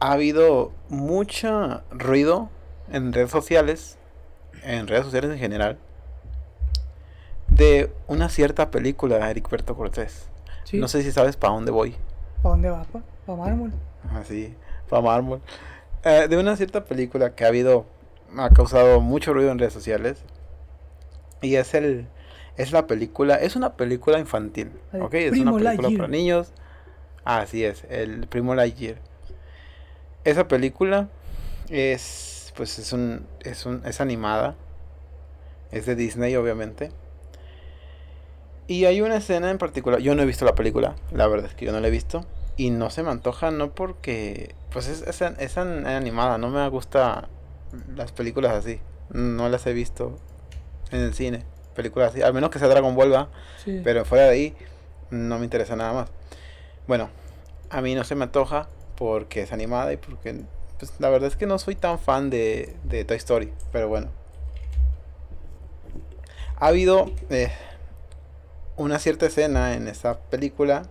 [0.00, 2.50] Ha habido mucho ruido
[2.90, 3.98] en redes sociales,
[4.62, 5.78] en redes sociales en general,
[7.48, 10.28] de una cierta película de Eric Berto Cortés.
[10.64, 10.78] Sí.
[10.78, 11.96] No sé si sabes para dónde voy.
[12.42, 13.00] ¿Para dónde va, pa?
[13.26, 13.72] ¿Para mármol?
[14.14, 14.54] Así,
[14.88, 15.40] para mármol.
[16.04, 17.86] Eh, de una cierta película que ha habido,
[18.36, 20.24] ha causado mucho ruido en redes sociales.
[21.42, 22.06] Y es el,
[22.56, 24.70] es la película, es una película infantil,
[25.00, 25.14] ¿ok?
[25.14, 25.96] Es una película Lightyear.
[25.98, 26.52] para niños.
[27.24, 28.96] Así es, el Primo Lightyear.
[30.24, 31.08] Esa película
[31.68, 34.54] es, pues es un, es un, es animada.
[35.70, 36.90] Es de Disney, obviamente.
[38.68, 41.54] Y hay una escena en particular, yo no he visto la película, la verdad es
[41.54, 42.24] que yo no la he visto.
[42.56, 46.66] Y no se me antoja, no porque, pues es, es, es an- animada, no me
[46.68, 47.28] gusta
[47.96, 48.78] las películas así.
[49.10, 50.16] No las he visto
[50.92, 53.28] en el cine, películas así, al menos que sea Dragon Ball, ¿va?
[53.64, 53.80] Sí.
[53.82, 54.56] Pero fuera de ahí,
[55.10, 56.10] no me interesa nada más.
[56.86, 57.10] Bueno,
[57.70, 60.42] a mí no se me antoja porque es animada y porque,
[60.78, 64.10] pues la verdad es que no soy tan fan de, de Toy Story, pero bueno.
[66.56, 67.50] Ha habido eh,
[68.76, 70.84] una cierta escena en esa película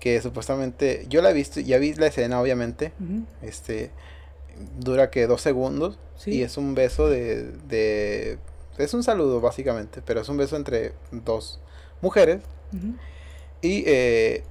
[0.00, 2.92] que supuestamente, yo la he visto, ya vi la escena obviamente,
[3.40, 3.92] este,
[4.78, 6.32] dura que dos segundos Sí.
[6.32, 8.38] y es un beso de, de,
[8.78, 11.60] es un saludo básicamente, pero es un beso entre dos
[12.00, 12.42] mujeres
[13.60, 14.44] y, eh,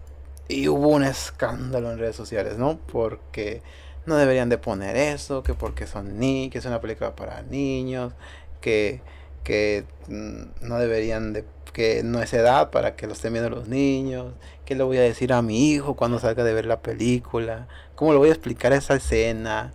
[0.48, 2.78] y hubo un escándalo en redes sociales, ¿no?
[2.92, 3.62] Porque
[4.06, 8.14] no deberían de poner eso, que porque son ni, que es una película para niños,
[8.62, 9.02] que,
[9.44, 13.68] que mm, no deberían de, que no es edad para que lo estén viendo los
[13.68, 14.34] niños,
[14.66, 18.14] que le voy a decir a mi hijo cuando salga de ver la película, cómo
[18.14, 19.74] le voy a explicar esa escena.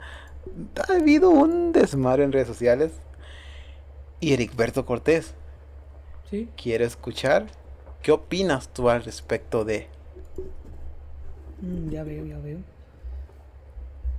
[0.88, 2.92] Ha habido un desmadre en redes sociales.
[4.20, 5.34] Y Ericberto Cortés,
[6.30, 6.48] Sí.
[6.60, 7.46] quiero escuchar
[8.02, 9.86] qué opinas tú al respecto de...
[11.60, 12.58] Mm, ya veo, ya veo.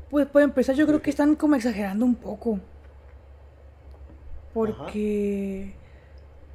[0.10, 2.60] Pues para empezar, yo creo que están como exagerando un poco.
[4.54, 5.74] Porque,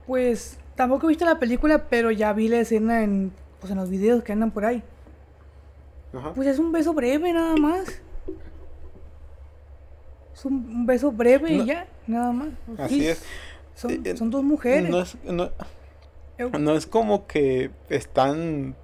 [0.07, 3.90] pues, tampoco he visto la película, pero ya vi la escena en, pues, en los
[3.90, 4.82] videos que andan por ahí.
[6.34, 8.01] Pues es un beso breve nada más.
[10.43, 11.62] Es un, beso breve No.
[11.62, 12.49] y ya, nada más.
[12.76, 13.22] Así Sí, es.
[13.76, 14.90] Son, Eh, son dos mujeres.
[14.90, 15.51] No es, no,
[16.59, 18.74] no es como que están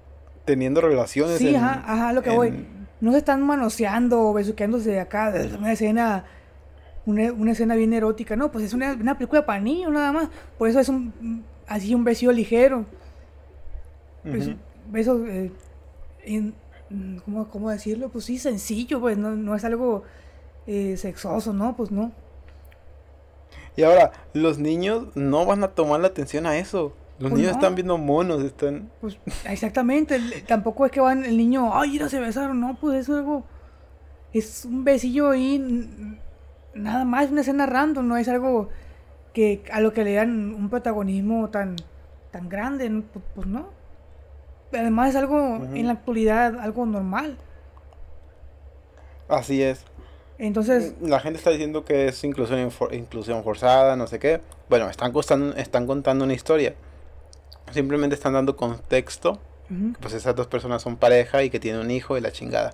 [0.45, 1.37] teniendo relaciones.
[1.37, 2.65] Sí, en- ajá, ajá, lo que voy.
[3.01, 6.23] No se están manoseando o besuqueándose de acá, de una escena,
[7.05, 10.29] una, una escena bien erótica, no, pues es una, una película para niños nada más.
[10.57, 12.85] Por eso es un, así un beso ligero.
[14.23, 14.57] Pues, Ujú.
[14.91, 15.51] beso, eh,
[16.25, 16.53] in-
[16.89, 18.07] mm, ¿cómo, cómo decirlo?
[18.07, 20.03] Pues sí, sencillo, pues no, no es algo
[20.69, 21.75] eh, sexoso, ¿no?
[21.75, 22.11] Pues no.
[23.75, 26.93] Y ahora, los niños no van a tomar la atención a eso.
[27.17, 27.57] Los Pues niños no.
[27.57, 28.89] están viendo monos, están...
[29.01, 32.99] Pues exactamente, el- tampoco es que van el niño, ay, mira, se besaron, no, pues
[32.99, 33.43] eso es algo,
[34.31, 35.59] es un besillo ahí,
[36.73, 38.69] nada más, una escena random, no es algo
[39.33, 41.75] que a lo que le dan un protagonismo tan,
[42.31, 43.03] tan grande, ¿no?
[43.11, 43.67] Pues, pues no.
[44.71, 47.37] Además es algo, en la actualidad, algo normal.
[49.27, 49.83] Así es.
[50.39, 54.41] Entonces, La gente está diciendo que es inclusión, infor- inclusión forzada, no sé qué.
[54.69, 56.73] Bueno, están, costando, están contando una historia.
[57.71, 59.39] Simplemente están dando contexto.
[59.69, 62.73] ujú, Pues esas dos personas son pareja y que tienen un hijo y la chingada.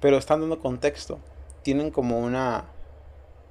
[0.00, 1.18] Pero están dando contexto.
[1.62, 2.64] Tienen como una...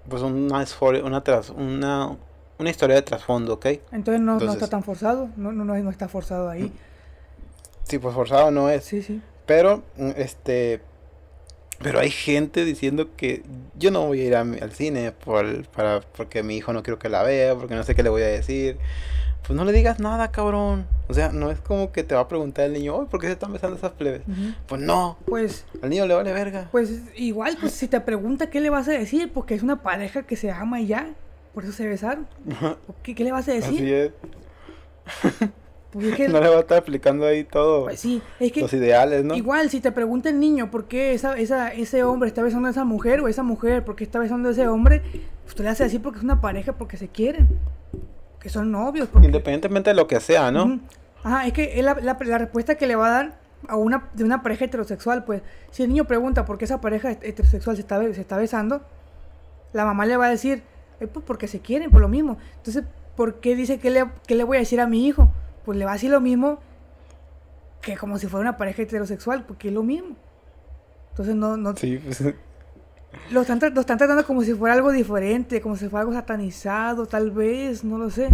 [0.07, 0.63] Pues una,
[1.03, 2.17] una, tras- una,
[2.59, 3.65] una historia de trasfondo, ¿ok?
[3.91, 6.71] entonces no, no Entonces- está tan forzado, no, no, no, no está forzado ahí.
[7.83, 8.83] Sí, pues forzado no es.
[8.83, 9.21] Sí, sí.
[9.45, 9.83] Pero,
[10.15, 10.81] este.
[11.83, 13.43] Pero hay gente diciendo que
[13.77, 16.99] yo no voy a ir a al cine por, para, porque mi hijo no quiero
[16.99, 18.77] que la vea, porque no sé qué le voy a decir.
[19.45, 20.85] Pues no le digas nada, cabrón.
[21.07, 23.27] O sea, no es como que te va a preguntar el niño, "Oye, ¿por qué
[23.27, 24.21] se están besando esas plebes?
[24.67, 26.69] Pues no, Pues al niño le vale verga.
[26.71, 30.23] Pues igual, pues si te pregunta qué le vas a decir, porque es una pareja
[30.23, 31.09] que se ama y ya,
[31.53, 32.27] por eso se besaron.
[32.87, 33.73] ¿O ¿Qué, qué le vas a decir?
[33.73, 34.11] Así es.
[35.91, 37.83] Pues es que, no le va a estar explicando ahí todo.
[37.85, 39.35] pues sí, es que los ideales, ¿no?
[39.35, 42.71] igual si te pregunta el niño por qué esa, esa, ese hombre está besando a
[42.71, 45.01] esa mujer o esa mujer por qué está besando a ese hombre,
[45.43, 47.49] pues tú le haces así porque es una pareja, porque se quieren,
[48.39, 49.09] que son novios.
[49.09, 49.27] Porque...
[49.27, 50.79] Independientemente de lo que sea, ¿no?
[51.23, 54.09] Ajá, es que es la, la- la respuesta que le va a dar a una,
[54.13, 57.81] de una pareja heterosexual, pues, si el niño pregunta por qué esa pareja heterosexual se
[57.81, 58.81] está, se está besando,
[59.73, 60.63] la mamá le va a decir,
[61.01, 62.37] "Eh, pues porque se quieren, por lo mismo.
[62.57, 62.83] Entonces,
[63.15, 65.29] ¿por qué dice que le, qué le voy a decir a mi hijo?
[65.65, 66.59] Pues le va a decir lo mismo
[67.81, 70.15] que como si fuera una pareja heterosexual, porque es lo mismo.
[71.11, 72.21] Entonces, no, no, Sí, pues,
[73.31, 77.05] lo están, lo están tratando como si fuera algo diferente, como si fuera algo satanizado,
[77.05, 78.29] tal vez, no lo sé.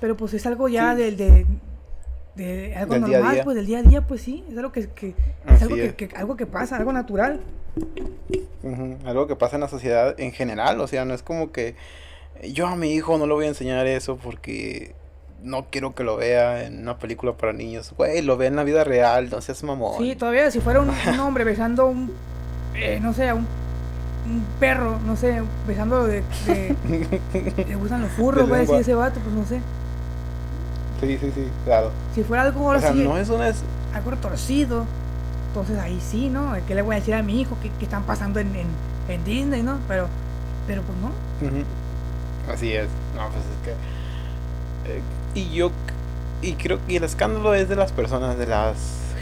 [0.00, 1.02] Pero pues es algo ya Sí.
[1.02, 1.46] del de,
[2.36, 3.44] de algo Del normal, día.
[3.44, 5.14] pues del día a día, pues sí, es algo que, que-
[5.48, 5.94] es algo que, es.
[5.94, 7.40] que- algo que pasa, algo natural.
[9.04, 10.80] algo que pasa en la sociedad en general.
[10.80, 11.74] O sea, no es como que
[12.52, 14.94] yo a mi hijo no le voy a enseñar eso porque
[15.42, 17.92] no quiero que lo vea en una película para niños.
[17.96, 19.98] Güey, lo ve en la vida real, no seas mamón.
[19.98, 22.12] Sí, todavía si fuera un, un hombre besando un,
[22.74, 23.46] eh, no sé, un,
[24.26, 27.20] un perro, no sé, besando de, de-
[27.68, 28.80] le gustan los furros, decir lengua.
[28.80, 29.60] ese vato, pues no sé.
[31.00, 31.92] sí, sí, sí, claro.
[32.14, 33.52] Si fuera algo O sea, no es una...
[33.94, 34.84] algo retorcido.
[35.48, 36.54] Entonces ahí sí, ¿no?
[36.66, 38.66] ¿Qué le voy a decir a mi hijo que, que están pasando en, en,
[39.08, 39.78] en Disney, ¿no?
[39.88, 40.08] Pero,
[40.66, 41.10] pero pues no.
[42.52, 42.86] Así es.
[43.16, 43.70] No, pues es que.
[44.92, 45.00] eh,
[45.34, 45.70] y yo.
[46.42, 48.72] Y creo que el escándalo es de las personas, de la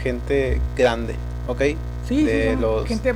[0.03, 1.15] gente grande,
[1.47, 1.61] ¿ok?
[2.07, 3.13] Sí, De sí, los- gente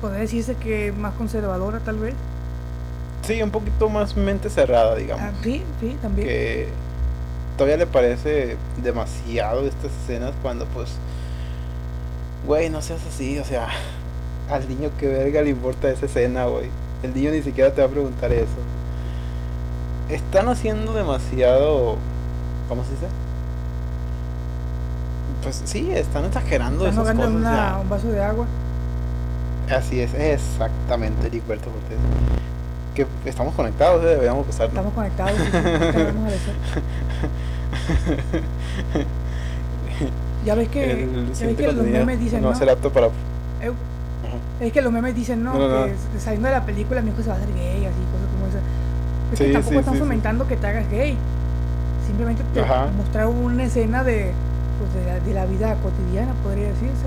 [0.00, 2.14] podría decirse que más conservadora tal vez.
[3.26, 5.24] Sí, un poquito más mente cerrada, digamos.
[5.24, 6.28] Ah, sí, sí, también.
[6.28, 6.68] que
[7.56, 10.90] todavía le parece demasiado estas escenas cuando, pues.
[12.46, 13.68] Güey, no seas así, o sea.
[14.50, 16.66] Al niño que verga le importa esa escena, güey.
[17.02, 18.46] El niño ni siquiera te va a preguntar eso.
[20.10, 21.96] Están haciendo demasiado.
[22.68, 23.06] ¿Cómo se dice?
[25.42, 27.30] Pues sí, están exagerando Están esas cosas.
[27.32, 28.46] una- un vaso de agua.
[29.70, 31.98] así es, exactamente, Heriberto Cortés.
[32.94, 34.68] Que estamos conectados, eh, deberíamos pasar.
[34.68, 35.32] Estamos conectados.
[40.44, 42.70] Ya ves que, El ya ves que los memes dicen, no ¿no?
[42.72, 43.06] apto para.
[43.06, 43.10] Eh,
[44.60, 45.54] Es que los memes dicen, ¿no?
[45.54, 45.86] No, no, no.
[45.86, 48.46] Que saliendo de la película mi hijo se va a hacer gay, así, cosas como
[48.48, 48.60] esas.
[49.32, 50.00] Es que Sí, tampoco sí, están sí.
[50.00, 51.16] fomentando que te hagas gay.
[52.14, 52.64] Simplemente te
[52.96, 54.30] mostrar una escena de,
[54.78, 57.06] pues, de, la, de la vida cotidiana, podría decirse.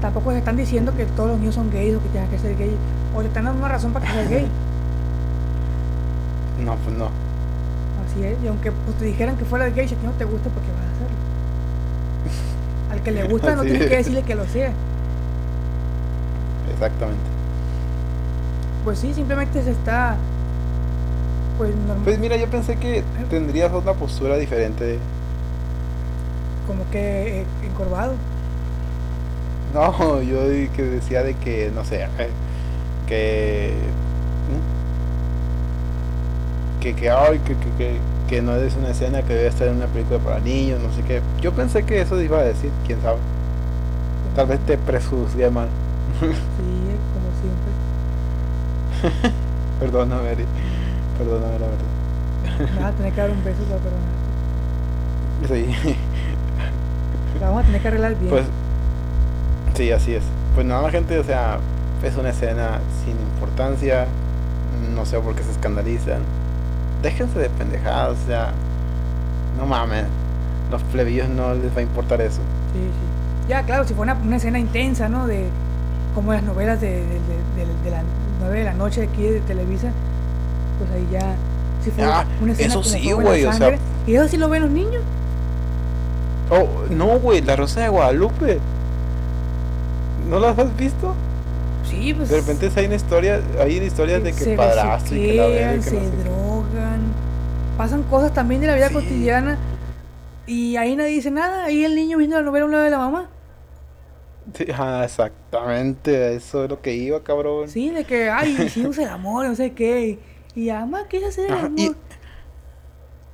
[0.00, 2.56] Tampoco se están diciendo que todos los niños son gays o que tengan que ser
[2.56, 2.70] gay.
[3.16, 4.46] O le están dando una razón para que seas gay.
[6.64, 7.06] No, pues no.
[7.06, 8.36] Así es.
[8.44, 10.62] Y aunque pues, te dijeran que fuera gay, si a ti no te gusta, ¿por
[10.62, 11.16] qué vas a hacerlo?
[12.92, 14.06] Al que le gusta no tienes que es.
[14.06, 14.70] decirle que lo sea.
[16.72, 17.24] Exactamente.
[18.84, 20.16] Pues sí, simplemente se está.
[21.56, 22.02] Pues normal.
[22.04, 24.98] Pues mira, yo pensé que tendrías otra postura diferente.
[26.66, 28.18] como que eh, encorvado.
[29.74, 30.40] No, yo
[30.74, 32.30] que decía de que, no sé, eh,
[33.06, 33.92] que...
[36.80, 39.76] Que, que, ay, que, que, que, que no es una escena que debe estar en
[39.76, 41.22] una película para niños, no sé qué.
[41.40, 43.18] Yo pensé que eso iba a decir, quién sabe.
[44.34, 45.68] Tal vez te prejuzgué mal.
[46.20, 47.72] Sí, como siempre.
[49.80, 50.48] Perdóname, Eri.
[51.18, 52.80] Perdóname, la verdad.
[52.80, 54.12] Vas a tener que dar un beso para perdonar.
[55.48, 55.96] Sí.
[57.40, 58.30] La vamos a tener que arreglar bien.
[58.30, 58.44] Pues
[59.74, 60.22] sí, así es.
[60.54, 61.58] Pues nada, gente, o sea,
[62.02, 64.06] es una escena sin importancia.
[64.94, 66.20] No sé por qué se escandalizan.
[67.02, 68.52] Déjense de pendejadas, o sea,
[69.58, 70.04] no mames.
[70.70, 72.40] Los plebillos no les va a importar eso.
[72.72, 73.48] Sí, sí.
[73.48, 75.26] Ya, claro, si fue una, una escena intensa, ¿no?
[75.26, 75.48] De
[76.14, 78.04] como las novelas de, de, de, de- de las
[78.40, 79.90] 9 de la noche aquí de Televisa,
[80.86, 81.34] pues ahí ya.
[81.84, 84.62] Si fue Ah, una escena eso sí, güey, o sea- Y eso sí lo ven
[84.62, 85.02] los niños.
[86.50, 88.58] Oh, no, güey, la Rosa de Guadalupe.
[90.28, 91.14] ¿No las has visto?
[91.88, 92.28] Sí, pues.
[92.28, 95.82] De repente hay una historia, hay historias de que se padrastro y que la que
[95.82, 96.22] se no sé qué.
[96.24, 97.00] drogan.
[97.76, 98.94] Pasan cosas también de la vida Sí.
[98.94, 99.58] cotidiana.
[100.46, 101.64] Y ahí nadie dice nada.
[101.64, 103.28] Ahí el niño viendo la novela a un lado de la mamá.
[104.54, 107.68] Sí, ah, exactamente, eso es lo que iba, cabrón.
[107.68, 110.18] Sí, de que, ay, hicimos el amor, no sé qué.
[110.54, 111.78] Y ya, mamá, ¿qué es hacer el Ajá, amor?
[111.78, 111.92] y-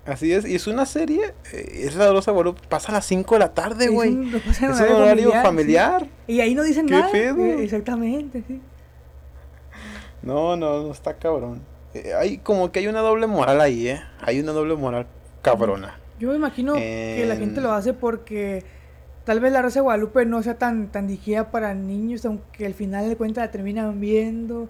[0.06, 3.04] Así es, y es una serie, eh, es la Rosa de Guadalupe, pasa a las
[3.04, 4.14] 5 de la tarde, Es güey.
[4.14, 6.02] un- Es un horario familiar.
[6.26, 6.32] sí.
[6.34, 7.10] Y ahí no dicen ¿Qué nada.
[7.12, 7.44] pedo?
[7.44, 8.60] Exactamente, sí.
[10.22, 11.60] No, no, no está cabrón.
[11.94, 14.00] Eh, hay como que hay una doble moral ahí, ¿eh?
[14.22, 15.06] Hay una doble moral
[15.42, 15.98] cabrona.
[16.18, 18.64] Yo me imagino que la gente En- lo hace porque
[19.24, 22.74] tal vez la Rosa de Guadalupe no sea tan, tan dirigida para niños, aunque al
[22.74, 24.68] final de cuentas la terminan viendo.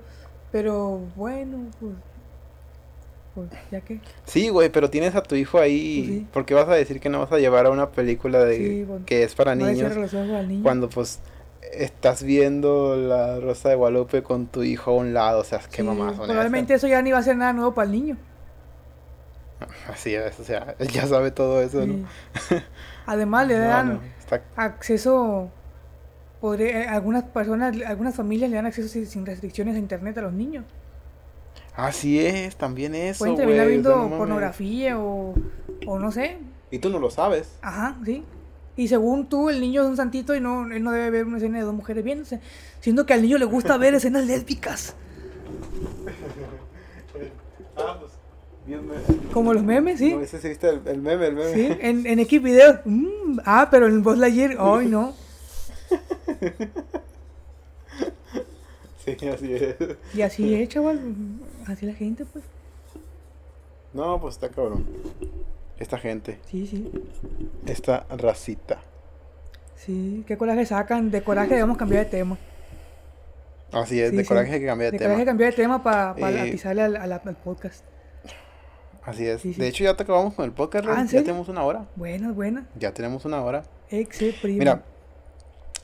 [0.52, 1.92] Pero bueno, pues
[3.34, 4.00] Pues, ¿ya qué?
[4.24, 6.02] Sí, güey, pero tienes a tu hijo ahí.
[6.06, 6.26] Pues sí.
[6.32, 8.84] ¿Por qué vas a decir que no vas a llevar a una película de Sí,
[8.84, 10.62] bueno, que es para niños niño.
[10.62, 11.20] cuando pues
[11.72, 15.40] estás viendo la Rosa de Guadalupe con tu hijo a un lado?
[15.40, 17.74] O sea, qué Sí, mamás son Probablemente eso ya ni va a ser nada nuevo
[17.74, 18.16] para el niño.
[19.88, 22.06] Así es, o sea, él ya sabe todo eso, ¿no?
[23.06, 25.50] Además le dan no, está- acceso,
[26.40, 30.22] podría, eh, algunas personas, algunas familias le dan acceso sin, sin restricciones a internet a
[30.22, 30.64] los niños.
[31.78, 35.32] Así es, también eso, Pueden terminar sea, viendo pornografía o,
[35.86, 36.38] o no sé.
[36.72, 37.50] Y tú no lo sabes.
[37.62, 38.24] Ajá, sí.
[38.76, 41.36] Y según tú, el niño es un santito y no, él no debe ver una
[41.36, 42.40] escena de dos mujeres viéndose.
[42.80, 44.94] Siendo que al niño le gusta ver escenas lésbicas.
[47.80, 48.10] Ah, pues,
[48.66, 48.82] bien,
[49.32, 50.12] Como los memes, ¿sí?
[50.12, 51.54] No, ese sí viste el, el meme, el meme.
[51.54, 52.80] Sí, en, en X videos.
[52.84, 55.14] mm, ah, pero en Buzz Lightyear, ay no.
[59.04, 59.76] Sí, así es.
[60.12, 60.98] Y así es, chaval.
[61.68, 62.44] Así la gente, pues.
[63.92, 64.86] No, pues está cabrón.
[65.78, 66.90] Esta gente, Sí, sí.
[67.66, 68.80] esta racita.
[69.76, 71.10] Sí, qué coraje sacan.
[71.10, 72.36] De coraje debemos cambiar de tema.
[73.70, 74.28] Así es, Sí, de sí.
[74.28, 75.30] coraje hay que cambiar de, De coraje tema.
[75.30, 77.84] cambiar de tema para Eh, atizarle al, al- al podcast.
[79.04, 79.40] Así es.
[79.42, 79.54] Sí.
[79.54, 81.00] De hecho, ya te acabamos con el podcast, Ah, Ren.
[81.02, 81.86] ¿en Ya tenemos una hora.
[81.96, 82.66] Buena, buena.
[82.78, 83.62] Ya tenemos una hora.
[83.90, 84.58] Exe primo.
[84.58, 84.82] Mira,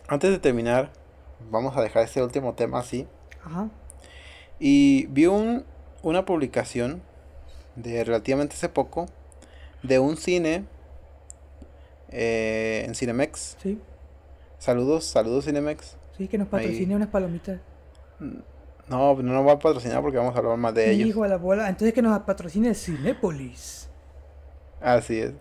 [0.09, 0.91] antes de terminar,
[1.51, 3.07] vamos a dejar este último tema así.
[3.45, 3.68] Ajá.
[4.59, 5.64] Y vi un,
[6.05, 7.03] una publicación
[7.77, 9.07] de relativamente hace poco
[9.83, 10.65] de un cine
[12.11, 13.57] eh, en Cinemex.
[13.63, 13.81] Sí.
[14.59, 15.97] Saludos, saludos Cinemex.
[16.17, 16.95] Sí, que nos patrocine Ahí.
[16.95, 17.61] unas palomitas.
[18.89, 21.09] No, no nos va a patrocinar porque vamos a hablar más de ellos.
[21.09, 21.69] Hijo de la bola.
[21.69, 23.89] Entonces que nos patrocine Cinépolis.
[24.81, 25.33] Así es.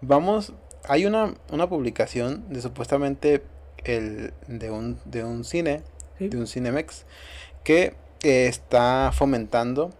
[0.00, 0.52] Vamos,
[0.88, 3.42] hay una, una publicación de supuestamente
[3.84, 5.82] el, de, un, de un cine,
[6.18, 6.28] Sí.
[6.28, 7.04] de un Cinemex,
[7.62, 9.90] que eh, está fomentando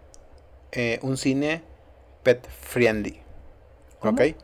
[0.77, 1.63] eh, un cine
[2.23, 3.21] pet friendly.
[3.99, 4.13] ¿Cómo?
[4.13, 4.37] ¿Ok?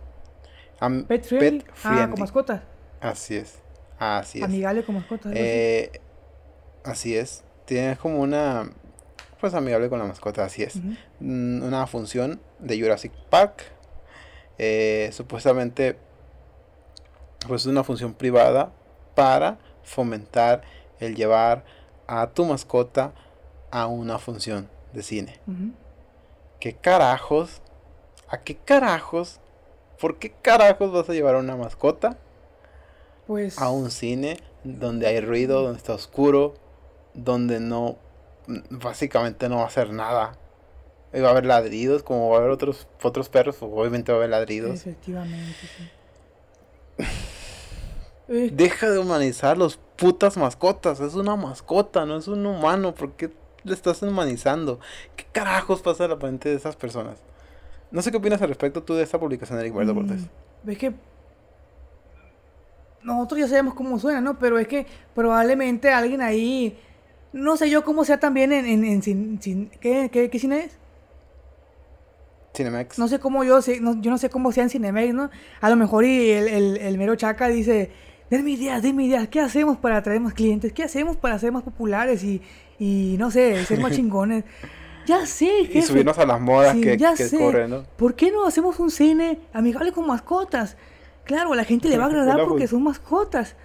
[0.80, 1.60] Am- Pet friendly.
[1.60, 2.62] Pet Ah, con mascotas.
[3.00, 3.58] Así es.
[3.98, 4.44] Así es.
[4.44, 5.32] Amigable con mascotas.
[5.34, 5.92] Eh,
[6.84, 7.44] así es.
[7.66, 8.70] Tiene como una...
[9.40, 10.76] Pues amigable con la mascota, así es.
[11.20, 13.62] Mm, una función de Jurassic Park.
[14.58, 15.96] Eh, supuestamente,
[17.48, 18.72] pues es una función privada
[19.14, 20.62] para fomentar
[21.00, 21.64] el llevar
[22.06, 23.12] a tu mascota
[23.72, 25.40] a una función de cine.
[25.46, 25.72] Ujú.
[26.62, 27.60] ¿Qué carajos?
[28.28, 29.40] ¿A qué carajos?
[29.98, 32.16] ¿Por qué carajos vas a llevar a una mascota
[33.26, 33.58] Pues.
[33.58, 36.54] a un cine donde hay ruido, donde está oscuro,
[37.14, 37.96] donde no,
[38.70, 40.38] básicamente no va a hacer nada?
[41.12, 44.20] Y va a haber ladridos, como va a haber otros, otros perros, obviamente va a
[44.20, 44.74] haber ladridos.
[44.74, 45.56] Efectivamente,
[48.28, 48.52] sí.
[48.52, 53.32] Deja de humanizar los putas mascotas, es una mascota, no es un humano, ¿por qué
[53.64, 54.80] le estás humanizando?
[55.16, 57.18] ¿Qué carajos pasa a la mente de esas personas?
[57.90, 60.22] No sé qué opinas al respecto tú de esta publicación Ricardo Cortés.
[60.64, 60.92] Mm, Es que
[63.02, 64.38] nosotros ya sabemos cómo suena, ¿no?
[64.38, 66.78] Pero es que probablemente alguien ahí,
[67.32, 70.64] no sé yo cómo sea también en, en, en cin- cin- ¿qué, qué, qué cine
[70.64, 70.78] es?
[72.54, 72.98] Cinemex.
[72.98, 75.30] No sé cómo yo, sé, no- yo no sé cómo sea en Cinemex, ¿no?
[75.60, 77.90] A lo mejor y el, el, el mero chaca dice,
[78.30, 80.72] denme ideas, denme ideas, ¿qué hacemos para atraer más clientes?
[80.72, 82.42] ¿Qué hacemos para ser más populares y,
[82.78, 84.44] y no sé, ser más chingones?
[85.06, 85.82] Ya sé, y jefe.
[85.82, 87.38] subirnos a las modas Sí, que, ya que sé.
[87.38, 87.84] corren, ¿no?
[87.96, 90.76] ¿Por qué no hacemos un cine amigable con mascotas?
[91.24, 93.56] Claro, a la gente le va a agradar porque son mascotas.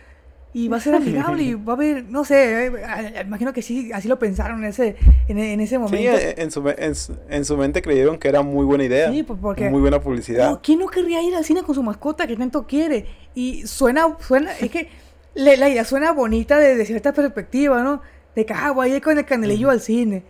[0.53, 3.62] Y va a ser amigable y va a haber, no sé, eh, eh, imagino que
[3.62, 4.95] sí, así lo pensaron en ese,
[5.28, 6.18] en, en ese Sí, momento.
[6.18, 9.12] eh, en su, en, su, en su mente creyeron que era muy buena idea.
[9.12, 10.49] Sí, pues, porque- Muy buena publicidad.
[10.49, 13.05] No, ¿Quién no querría ir al cine con su mascota que tanto quiere?
[13.36, 14.89] Y suena, suena, es que
[15.36, 18.01] le- la idea suena bonita desde cierta perspectiva, ¿no?
[18.38, 20.21] De que, ah, voy a ir con el candelillo al cine.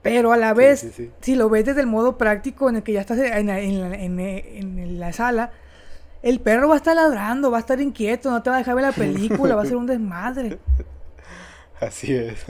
[0.00, 1.10] Pero a la Sí, vez, sí, sí.
[1.20, 3.78] si lo ves desde el modo práctico en el que ya estás en la, en
[3.90, 4.18] la- en-
[4.78, 5.50] en la sala,
[6.22, 8.74] el perro va a estar ladrando, va a estar inquieto, no te va a dejar
[8.74, 10.58] ver la película, va a ser un desmadre.
[11.78, 12.46] Así es.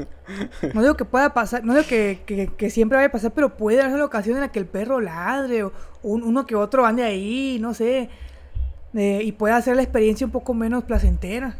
[0.72, 3.56] No digo que pueda pasar, no digo que, que- que siempre vaya a pasar, pero
[3.56, 5.72] puede darse la ocasión en la que el perro ladre o
[6.04, 8.08] un- uno que otro ande ahí, no sé,
[8.94, 11.56] eh, y pueda hacer la experiencia un poco menos placentera.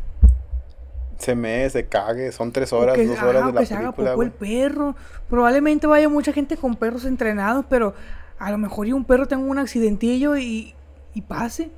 [1.21, 3.75] Se me, se cague, son tres horas, que, dos ajá, horas de la que se
[3.75, 4.11] haga película.
[4.13, 4.97] poco el perro.
[5.29, 7.95] Probablemente vaya mucha gente con perros entrenados, pero
[8.39, 10.75] a lo mejor y un perro tenga un accidentillo y,
[11.15, 11.71] y pase.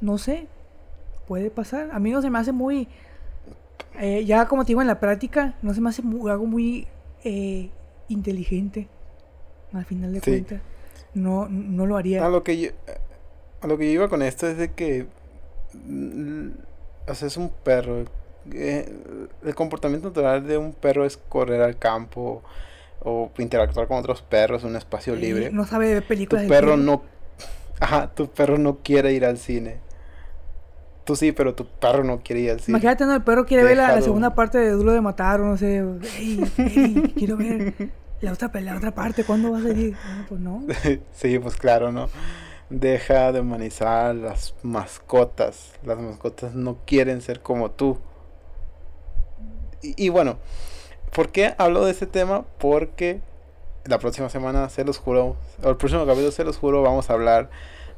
[0.00, 0.48] No sé,
[1.26, 1.90] puede pasar.
[1.92, 2.88] A mí no se me hace muy...
[3.98, 6.86] eh, ya como te digo en la práctica, no se me hace mu- algo muy
[7.22, 7.70] eh,
[8.08, 8.88] inteligente.
[9.72, 10.30] Al final de Sí.
[10.30, 10.60] cuentas,
[11.14, 12.24] no, no lo haría.
[12.24, 12.70] A lo que yo,
[13.60, 15.06] a lo que yo iba con esto es de que
[15.74, 16.48] mm,
[17.06, 18.04] o sea, es un perro.
[18.52, 18.92] eh,
[19.44, 22.42] el comportamiento natural de un perro es correr al campo
[23.00, 25.50] o interactuar con otros perros en un espacio libre.
[25.50, 26.42] No sabe ver tu películas.
[26.42, 27.02] de perro no
[27.80, 29.78] ajá, tu perro no quiere ir al cine.
[31.04, 32.78] Tú sí, pero tu perro no quiere ir al cine.
[32.78, 33.14] Imagínate, ¿no?
[33.14, 35.84] El perro quiere ver la, segunda parte de Duro de Matar, o no sé.
[36.18, 37.74] Ey, ey, quiero ver
[38.22, 39.92] la otra, la otra parte, ¿cuándo va a salir?
[39.92, 40.64] No, pues no.
[41.12, 42.08] sí, pues claro, ¿no?
[42.70, 45.72] Deja de humanizar las mascotas.
[45.84, 47.98] Las mascotas no quieren ser como tú.
[49.82, 50.38] Y, y bueno,
[51.12, 52.44] ¿por qué hablo de este tema?
[52.58, 53.20] Porque
[53.84, 57.12] la próxima semana, se los juro, o el próximo capítulo, se los juro, vamos a
[57.12, 57.50] hablar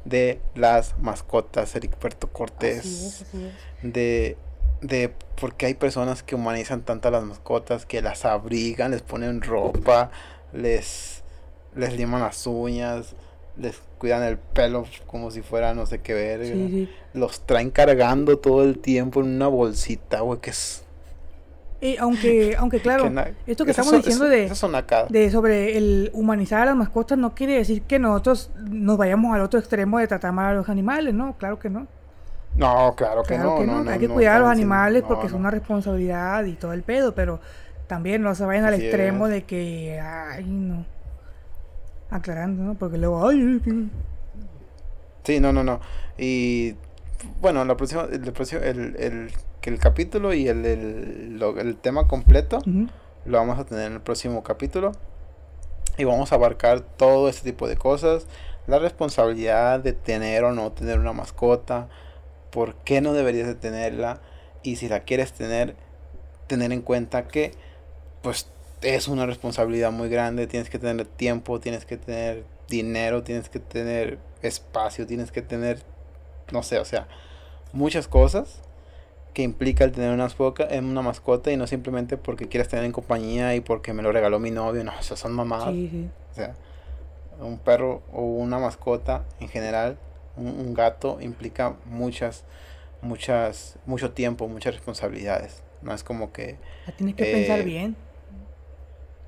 [0.05, 2.81] de las mascotas, Ericberto Cortés.
[2.81, 3.53] Así es, así
[3.83, 3.93] es.
[3.93, 4.37] de,
[4.81, 9.03] de por qué hay personas que humanizan tanto a las mascotas, que las abrigan, les
[9.03, 10.11] ponen ropa,
[10.53, 11.23] les,
[11.75, 13.15] les liman las uñas,
[13.59, 16.39] les cuidan el pelo como si fuera no sé qué.
[16.43, 16.91] Sí, sí.
[17.15, 20.83] Los traen cargando todo el tiempo en una bolsita, güey, que es...
[21.81, 24.73] Y aunque, aunque claro, que esto que estamos son- diciendo de, son
[25.31, 29.61] sobre el humanizar a las mascotas no quiere decir que nosotros nos vayamos al otro
[29.61, 31.37] extremo de tratar mal a los animales, ¿no?
[31.39, 31.87] Claro que no.
[32.57, 33.59] No, claro que Claro no.
[33.59, 33.91] que no.
[33.91, 35.39] Hay que no cuidar a los animales no, porque es no.
[35.39, 37.41] una responsabilidad y todo el pedo, pero
[37.87, 39.33] también no se vayan al extremo es.
[39.33, 40.85] de que, ay, no.
[42.11, 42.75] Aclarando, ¿no?
[42.75, 43.61] Porque luego, ay.
[45.25, 45.81] Sí, no, no, no.
[46.19, 46.75] Y
[47.41, 51.77] bueno, la próxima, el, próximo, el, el, que el capítulo y el, el, lo- el
[51.77, 52.61] tema completo
[53.25, 54.93] lo vamos a tener en el próximo capítulo.
[55.99, 58.27] Y vamos a abarcar todo este tipo de cosas.
[58.67, 61.89] La responsabilidad de tener o no tener una mascota.
[62.51, 64.21] ¿Por qué no deberías de tenerla?
[64.63, 65.75] Y si la quieres tener,
[66.47, 67.53] tener en cuenta que
[68.23, 68.49] pues
[68.83, 70.47] es una responsabilidad muy grande.
[70.47, 75.83] Tienes que tener tiempo, tienes que tener dinero, tienes que tener espacio, tienes que tener,
[76.53, 77.09] no sé, o sea,
[77.73, 78.63] muchas cosas
[79.35, 82.93] que implica el tener una mascota, una mascota y no simplemente porque quieras tener en
[82.93, 84.83] compañía y porque me lo regaló mi novio.
[84.85, 85.73] No, esas son mamadas.
[85.75, 86.09] Sí.
[86.33, 86.55] O sea,
[87.41, 89.99] un perro o una mascota en general,
[90.37, 92.45] un, un gato implica muchas,
[93.03, 95.63] muchas, mucho tiempo, muchas responsabilidades.
[95.83, 96.57] No es como que,
[96.87, 97.97] La tienes que pensar Eh, bien.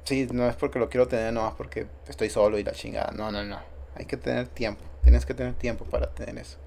[0.09, 3.13] Sí, no es porque lo quiero tener, no es porque estoy solo y la chingada.
[3.13, 3.59] No, no, no.
[3.95, 4.83] Hay que tener tiempo.
[5.03, 6.59] Tienes que tener tiempo para tener eso.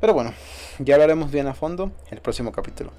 [0.00, 0.32] Pero bueno,
[0.78, 2.92] ya hablaremos bien a fondo en el próximo capítulo.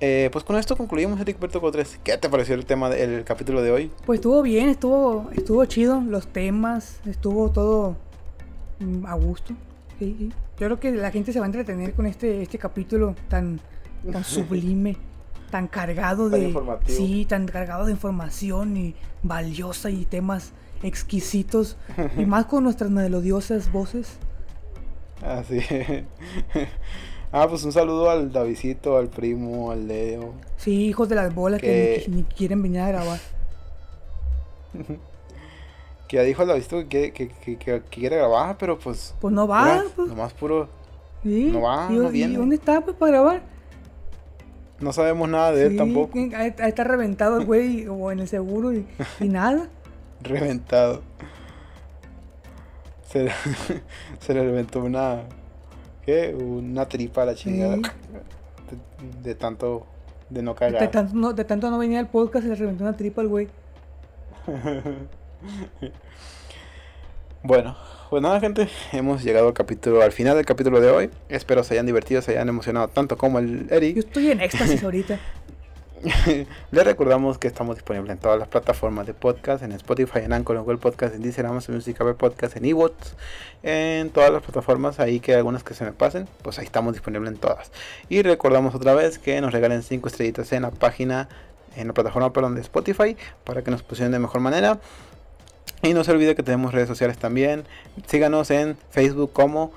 [0.00, 2.00] Eh, pues con esto concluimos Eric Berto 3.
[2.02, 3.90] ¿Qué te pareció el tema del capítulo de hoy?
[4.04, 7.96] Pues estuvo bien, estuvo, estuvo chido los temas, estuvo todo
[8.80, 9.54] mm, a gusto.
[9.98, 10.32] Sí, sí.
[10.58, 13.60] Yo creo que la gente se va a entretener con este, este capítulo tan,
[14.10, 14.96] tan sublime,
[15.52, 16.54] tan cargado Tan de.
[16.86, 20.50] Sí, tan cargado de información y valiosa y temas
[20.82, 21.76] exquisitos.
[22.18, 24.16] y más con nuestras melodiosas voces.
[25.24, 25.60] Así.
[27.32, 30.34] ah, pues un saludo al Davidito, al primo, al Leo.
[30.56, 33.20] Sí, hijos de las bolas que Que- ni, ni quieren venir a grabar.
[36.08, 39.14] Que ya dijo el Davidito que, quiere- que, que, que- que quiere grabar, pero pues.
[39.20, 40.08] Pues no va, pura- pues.
[40.08, 40.68] Nomás puro.
[41.22, 41.50] Sí.
[41.52, 42.36] no va, ¿Y, no y viene.
[42.36, 43.42] dónde está pues para grabar?
[44.82, 46.18] No sabemos nada de él tampoco.
[46.18, 48.86] está reventado el güey o en el seguro y,
[49.20, 49.68] y nada.
[50.22, 51.02] Reventado.
[53.08, 53.32] Se, le-
[54.20, 55.22] se le reventó una.
[56.04, 56.34] ¿Qué?
[56.34, 57.76] Una tripa a la chingada.
[57.76, 57.82] Sí.
[59.22, 59.86] De, de tanto.
[60.30, 60.90] De no De cagar.
[60.90, 63.48] tanto, no, de tanto no venía al podcast se le reventó una tripa al güey.
[67.44, 67.76] Bueno,
[68.12, 71.10] pues nada, gente, hemos llegado al capítulo, al final del capítulo de hoy.
[71.30, 73.96] Espero se hayan divertido, se hayan emocionado tanto como el Yo Eric.
[73.96, 75.18] estoy en éxtasis ahorita.
[76.70, 80.56] Les recordamos que estamos disponibles en todas las plataformas de podcast, en Spotify, en Anchor,
[80.56, 83.16] en Google Podcast, en Deezer, Amazon Music, Apple Podcast, en eBooks,
[83.62, 86.92] en todas las plataformas, ahí que hay algunas que se me pasen, pues ahí estamos
[86.92, 87.72] disponibles en todas.
[88.10, 91.30] Y recordamos otra vez que nos regalen 5 estrellitas en la página,
[91.76, 94.80] en la plataforma perdón, de Spotify, para que nos posicionen de mejor manera.
[95.82, 97.64] Y no se olvide que tenemos redes sociales también.
[98.06, 99.72] Síganos en Facebook como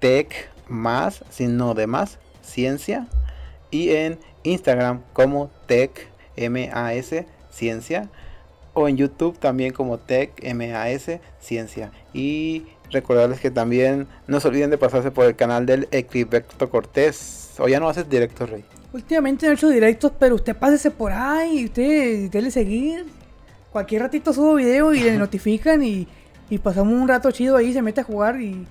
[0.00, 3.06] Tech Más, sin no de más, Ciencia.
[3.70, 7.14] Y en Instagram como Tech MAS
[7.50, 8.08] Ciencia.
[8.72, 11.92] O en YouTube también como Tech MAS Ciencia.
[12.12, 17.50] Y recordarles que también no se olviden de pasarse por el canal del Equivecto Cortés.
[17.58, 18.64] O ya no haces directos, Rey.
[18.92, 23.06] Últimamente no he hecho directos, pero usted pásese por ahí y usted dele seguir.
[23.74, 26.06] Cualquier ratito subo video y le notifican y,
[26.48, 28.68] y pasamos un rato chido ahí, se mete a jugar y,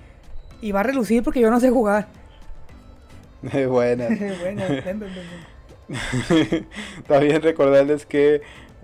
[0.62, 2.08] y va a relucir porque yo no sé jugar.
[3.42, 6.66] Ven, ven, ven.
[7.06, 8.40] También recordarles que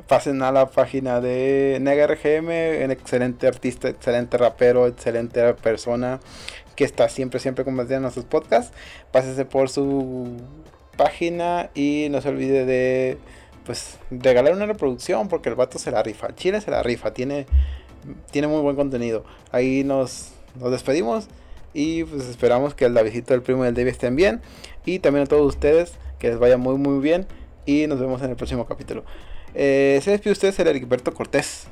[0.08, 6.20] pasen a la página de NegaRGM, un excelente artista, excelente rapero, excelente persona
[6.76, 8.76] que está siempre, siempre compartiendo nuestros podcasts.
[9.10, 10.36] Pásese por su
[10.98, 13.16] página y no se olvide de
[13.70, 16.26] pues regalar una reproducción porque el vato se la rifa.
[16.26, 17.46] El chile se la rifa, tiene,
[18.32, 19.24] tiene muy buen contenido.
[19.52, 21.28] Ahí nos, nos despedimos
[21.72, 24.40] y pues esperamos que el Davidito, el primo del David estén bien.
[24.84, 27.28] Y también a todos ustedes que les vaya muy muy bien.
[27.64, 29.04] Y nos vemos en el próximo capítulo.
[29.54, 31.68] Eh, se despide ustedes el Heriberto Cortés.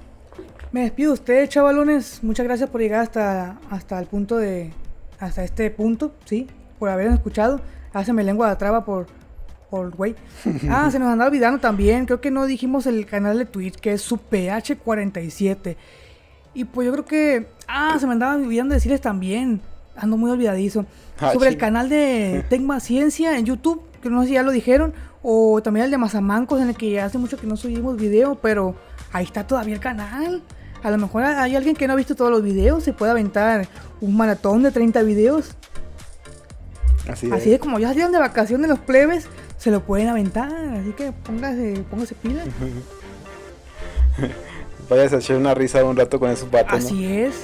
[0.70, 2.22] Me despido de ustedes, chavalones.
[2.22, 4.70] Muchas gracias por llegar hasta, hasta el punto de.
[5.18, 6.46] Hasta este punto, sí.
[6.78, 7.60] Por habernos escuchado.
[7.92, 9.08] Háceme lengua de traba por.
[9.70, 10.14] Güey.
[10.70, 12.06] Ah, se nos anda olvidando también.
[12.06, 15.76] Creo que no dijimos el canal de Twitch, que es su PH47.
[16.54, 17.48] Y pues yo creo que.
[17.66, 19.60] Ah, se me andaba olvidando decirles también.
[19.94, 20.86] Ando muy olvidadizo.
[21.20, 23.82] Ah, sobre el canal de Tecma Ciencia en YouTube.
[24.02, 24.94] Que no sé si ya lo dijeron.
[25.22, 28.36] O también el de Mazamancos, en el que hace mucho que no subimos video.
[28.36, 28.74] Pero
[29.12, 30.42] ahí está todavía el canal.
[30.82, 32.84] A lo mejor hay alguien que no ha visto todos los videos.
[32.84, 33.68] Se puede aventar
[34.00, 35.56] un maratón de 30 videos.
[37.08, 39.26] Así, Así de como ya salieron de vacaciones los plebes,
[39.58, 40.52] se lo pueden aventar.
[40.52, 42.44] Así que póngase, póngase pila.
[44.88, 46.80] Vayas a echar una risa un rato con esos vatos.
[46.80, 46.86] ¿no?
[46.86, 47.34] Así es.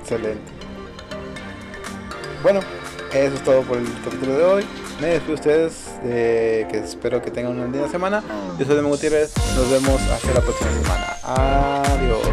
[0.00, 0.52] Excelente.
[2.42, 2.60] Bueno,
[3.12, 4.64] eso es todo por el capítulo de hoy.
[5.00, 8.22] Me despido de ustedes, eh, que espero que tengan una linda semana.
[8.58, 11.16] Yo soy Demo Gutiérrez, nos vemos hasta la próxima semana.
[11.24, 12.28] Adiós.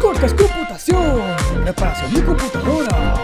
[0.00, 1.20] Cortes Computación.
[1.66, 3.18] Reparación de computadoras.